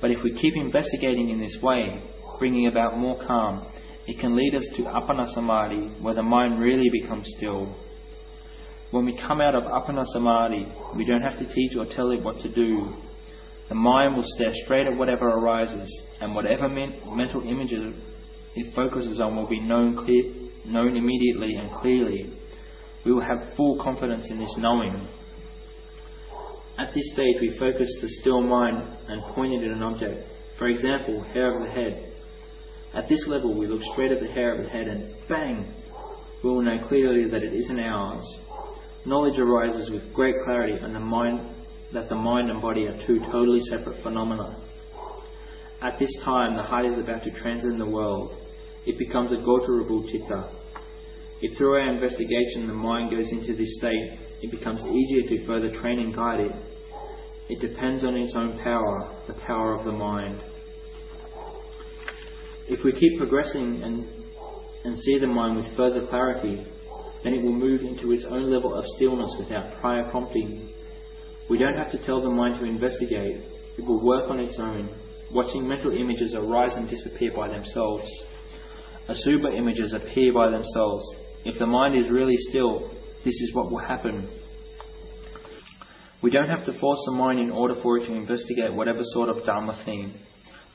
[0.00, 1.98] But if we keep investigating in this way,
[2.38, 3.66] bringing about more calm,
[4.06, 7.74] it can lead us to Appana samadhi, where the mind really becomes still.
[8.90, 10.66] When we come out of Appana samadhi,
[10.96, 12.92] we don't have to teach or tell it what to do.
[13.68, 15.88] The mind will stare straight at whatever arises,
[16.20, 17.94] and whatever men- mental images
[18.56, 20.24] it focuses on will be known, clear,
[20.66, 22.36] known immediately and clearly.
[23.04, 25.08] We will have full confidence in this knowing.
[26.78, 30.26] At this stage, we focus the still mind and point it at an object.
[30.58, 32.12] For example, hair of the head.
[32.94, 35.72] At this level, we look straight at the hair of the head and bang!
[36.42, 38.24] We will know clearly that it isn't ours.
[39.06, 41.40] Knowledge arises with great clarity and the mind
[41.92, 44.56] that the mind and body are two totally separate phenomena.
[45.82, 48.36] At this time, the heart is about to transcend the world.
[48.86, 50.50] It becomes a Gotrabhu Chitta.
[51.42, 55.70] If through our investigation the mind goes into this state, it becomes easier to further
[55.80, 56.52] train and guide it.
[57.48, 60.38] It depends on its own power, the power of the mind.
[62.68, 64.06] If we keep progressing and,
[64.84, 66.64] and see the mind with further clarity,
[67.24, 70.68] then it will move into its own level of stillness without prior prompting.
[71.48, 73.40] We don't have to tell the mind to investigate.
[73.78, 74.94] It will work on its own,
[75.32, 78.06] watching mental images arise and disappear by themselves.
[79.08, 81.04] Asubha images appear by themselves.
[81.44, 82.90] If the mind is really still,
[83.24, 84.28] this is what will happen.
[86.22, 89.30] We don't have to force the mind in order for it to investigate whatever sort
[89.30, 90.14] of Dharma theme.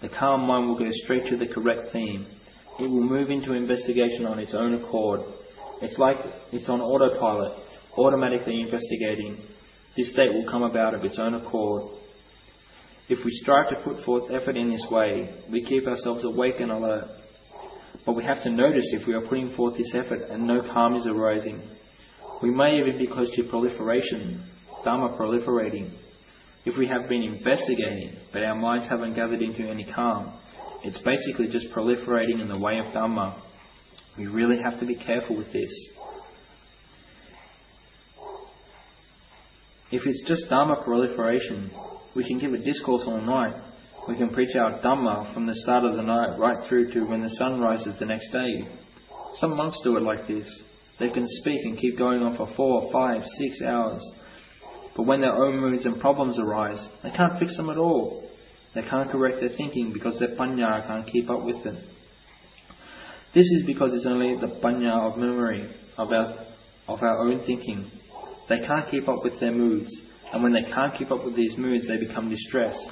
[0.02, 2.26] The calm mind will go straight to the correct theme.
[2.80, 5.22] It will move into investigation on its own accord.
[5.82, 6.18] It's like
[6.52, 7.52] it's on autopilot,
[7.98, 9.38] automatically investigating,
[9.96, 11.84] this state will come about of its own accord.
[13.08, 16.72] If we strive to put forth effort in this way, we keep ourselves awake and
[16.72, 17.06] alert.
[18.06, 20.96] But we have to notice if we are putting forth this effort and no calm
[20.96, 21.62] is arising.
[22.42, 24.44] We may even be close to proliferation,
[24.84, 25.92] Dharma proliferating.
[26.66, 30.38] If we have been investigating, but our minds haven't gathered into any calm,
[30.84, 33.42] it's basically just proliferating in the way of Dhamma.
[34.18, 35.90] We really have to be careful with this.
[39.92, 41.72] If it's just Dharma proliferation,
[42.16, 43.54] we can give a discourse all night.
[44.08, 47.22] We can preach our Dhamma from the start of the night right through to when
[47.22, 48.68] the sun rises the next day.
[49.38, 50.48] Some monks do it like this.
[51.00, 54.02] They can speak and keep going on for four, five, six hours.
[54.96, 58.30] But when their own moods and problems arise, they can't fix them at all.
[58.76, 61.84] They can't correct their thinking because their panya can't keep up with it.
[63.34, 66.46] This is because it's only the panya of memory, of our,
[66.88, 67.90] of our own thinking,
[68.48, 69.90] they can't keep up with their moods,
[70.32, 72.92] and when they can't keep up with these moods, they become distressed.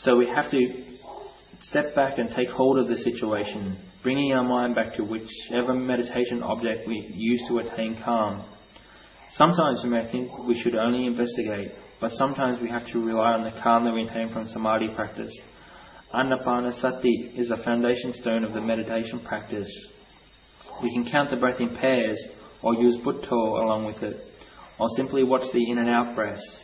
[0.00, 0.84] So we have to
[1.60, 6.42] step back and take hold of the situation, bringing our mind back to whichever meditation
[6.42, 8.44] object we use to attain calm.
[9.34, 13.44] Sometimes we may think we should only investigate, but sometimes we have to rely on
[13.44, 15.32] the calm that we attain from samadhi practice.
[16.14, 19.68] Anapanasati is a foundation stone of the meditation practice.
[20.82, 22.18] We can count the breath in pairs
[22.62, 24.16] or use Buddho along with it,
[24.78, 26.60] or simply watch the in and out breaths.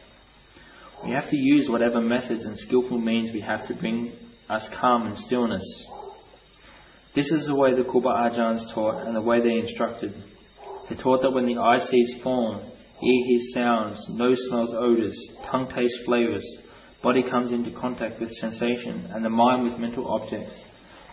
[1.04, 4.12] We have to use whatever methods and skillful means we have to bring
[4.48, 5.62] us calm and stillness.
[7.14, 10.14] This is the way the Khuba Ajahns taught and the way they instructed.
[10.88, 15.16] They taught that when the eye sees form, ear hears sounds, nose smells odours,
[15.50, 16.46] tongue tastes flavours,
[17.02, 20.54] body comes into contact with sensation, and the mind with mental objects,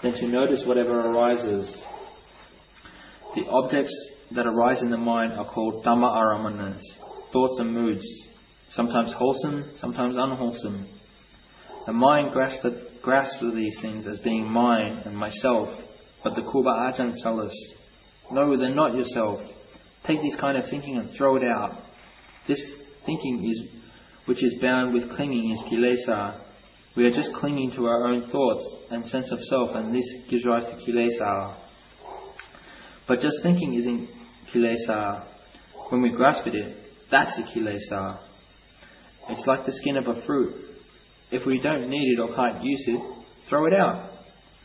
[0.03, 1.83] then to notice whatever arises.
[3.35, 3.93] The objects
[4.35, 6.81] that arise in the mind are called Dhamma aramanas,
[7.33, 8.05] thoughts and moods,
[8.71, 10.87] sometimes wholesome, sometimes unwholesome.
[11.85, 15.69] The mind grasps, these things as being mine and myself,
[16.23, 17.53] but the Khuba Ajahn tell us,
[18.31, 19.39] no, they're not yourself.
[20.05, 21.81] Take this kind of thinking and throw it out.
[22.47, 22.63] This
[23.05, 23.81] thinking is,
[24.25, 26.41] which is bound with clinging is kilesa.
[26.95, 30.45] We are just clinging to our own thoughts and sense of self, and this gives
[30.45, 31.55] rise to kilesa.
[33.07, 34.09] But just thinking isn't
[34.53, 35.25] kilesa.
[35.89, 36.75] When we grasp it,
[37.09, 38.19] that's a kilesa.
[39.29, 40.55] It's like the skin of a fruit.
[41.31, 43.01] If we don't need it or can't use it,
[43.49, 44.11] throw it out.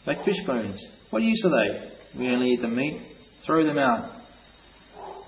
[0.07, 0.83] Like fish bones.
[1.11, 2.19] What use are they?
[2.19, 3.01] We only eat the meat.
[3.47, 4.11] Throw them out.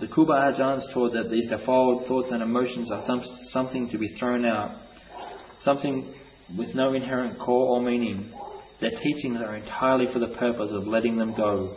[0.01, 3.05] The Kruba Ajahns taught that these defiled thoughts and emotions are
[3.51, 4.77] something to be thrown out,
[5.65, 6.15] something
[6.57, 8.31] with no inherent core or meaning.
[8.81, 11.77] Their teachings are entirely for the purpose of letting them go.